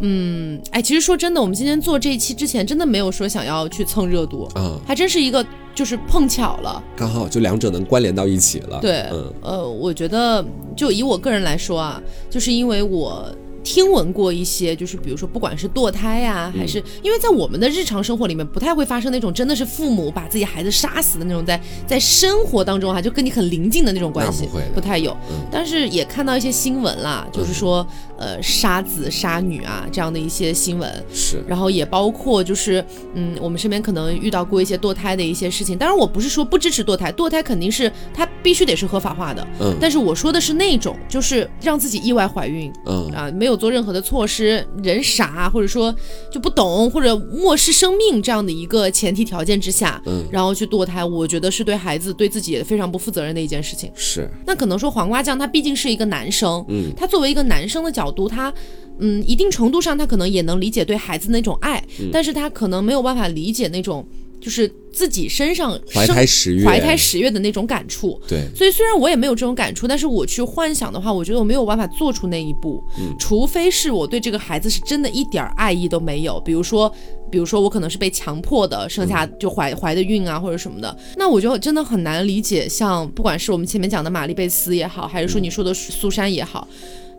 [0.00, 8.78] 嗯，哎，其实说真的，我们今天做这一期之前，真的没有说想要去蹭热度啊，还真是一个就是碰巧了，刚好就两者能关联到一起了。
[8.80, 9.04] 对，
[9.42, 10.42] 呃，我觉得
[10.74, 13.30] 就以我个人来说啊，就是因为我。
[13.68, 25.14] 听闻过一些，就是比如说，不管是堕胎呀，还是因为在我们的日常生活里面，不太会发生那种真的是父母把自己孩子杀死的那种，在在生活当中哈，就跟你很临近的那种关系，不太有。
[25.52, 30.90] 但是也看到一些新闻啦，就是说，呃，杀子杀女啊这样的一些新闻。
[31.12, 31.44] 是。
[31.46, 35.76] 然后也包括就是，嗯，我们身边可能遇到过一些堕胎的一些事情。
[35.76, 39.46] 当然，我不是说不支持堕胎，堕胎肯定是它必须得是合法化的。
[39.60, 39.76] 嗯。
[39.78, 43.57] 但是我说的是那种，就是让自己意外怀孕，嗯啊，没有。
[43.58, 45.94] 做任何的措施，人傻或者说
[46.30, 53.90] 就不懂或者漠视生命这样的一个前提条件之下，嗯，然后去堕胎，我觉得是对孩子对自己也非常不负责任的一件事情。
[53.94, 54.30] 是。
[54.46, 58.54] 那可能说黄瓜酱他毕竟是一个男生，嗯，他作为一个男生的角度，他。
[59.00, 61.80] 嗯，一定程度上，他可能也能理解对孩子那种爱，
[62.12, 64.04] 但是他可能没有办法理解那种
[64.40, 68.20] 就是自己身上怀胎十月、怀胎十月的那种感触。
[68.28, 72.82] 对，所以虽然我也没有这种感触，但是我去幻想的话，我觉得我没有办法做出那一步，
[73.18, 76.40] 除非是我对这个孩子是真的一点爱意都没有。
[76.40, 76.92] 比如说，
[77.30, 82.68] 比如说我可能是被强迫的生下就怀怀的孕啊，或者什么的，那我就真的很难理解。
[82.68, 86.66] 像不管是我们前面讲的玛丽贝斯也好，还是说你说的苏珊也好。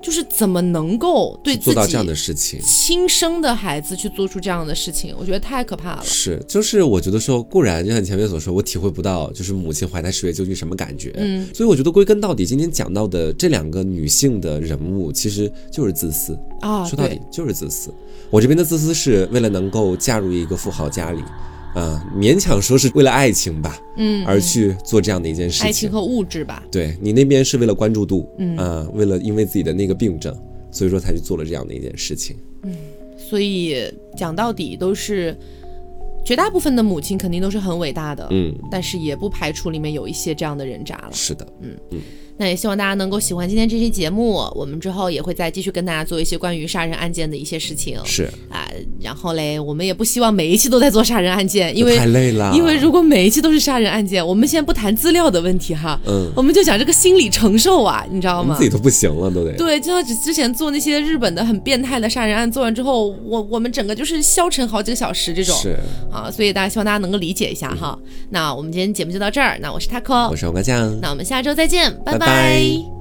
[0.02, 6.04] 就是怎么能够对自己做到这样的事情，亲生的孩子去做出这样的事情，我觉得太可怕了。
[6.04, 11.14] 是，就是我觉得说固然就像前面所说，我体会不到就是母亲怀胎十月究竟什么感觉。
[11.18, 16.86] 嗯，所以我觉得归根到底，今天讲到的这两个女性的人物，其实就是自私啊。
[16.86, 17.94] 说到底就是自私。
[18.30, 21.22] 我这边的自私是为了能够嫁入一个富豪家里。
[21.76, 26.64] 啊，勉强说是为了爱情吧，嗯，而去做这样的一件事情，爱情和物质吧。
[26.72, 30.36] 对你那边是为了关注度，嗯，啊，为了因为自己的那个病症，
[30.72, 32.36] 所以说才去做了这样的一件事情。
[32.64, 32.76] 嗯，
[33.18, 35.38] 所以讲到底都是，
[36.26, 41.12] 绝大部分的母亲肯定都是很伟大的，嗯，但是也不排除里面有一些这样的人渣了。
[41.12, 42.00] 是的，嗯嗯。
[42.40, 48.00] 那也希望大家能够喜欢今天这期节目，我们之后也会再继续跟大家做一些关于杀人案件的一些事情。
[48.06, 48.66] 是啊，
[49.02, 52.54] 然后嘞，我们也不希望每一期都在做杀人案件，因为太累了。
[52.56, 58.56] 因为如果每一期都是杀人案件，我们先不谈资料的问题哈，嗯，我们就讲这个心理承受啊，你知道吗？
[58.58, 59.52] 自己都不行了，都得。
[59.58, 65.54] 对，就像之前做那些日本的很变态的杀人案，做完之后，我我们整个就是消沉好几个小时这种。
[65.58, 65.78] 是
[66.10, 68.00] 啊，所以大家希望大家能够理解一下哈。
[68.30, 72.99] 那我们今天节目就到这儿，那我是 taco，我是王家酱，那我们下周再见，拜拜拜。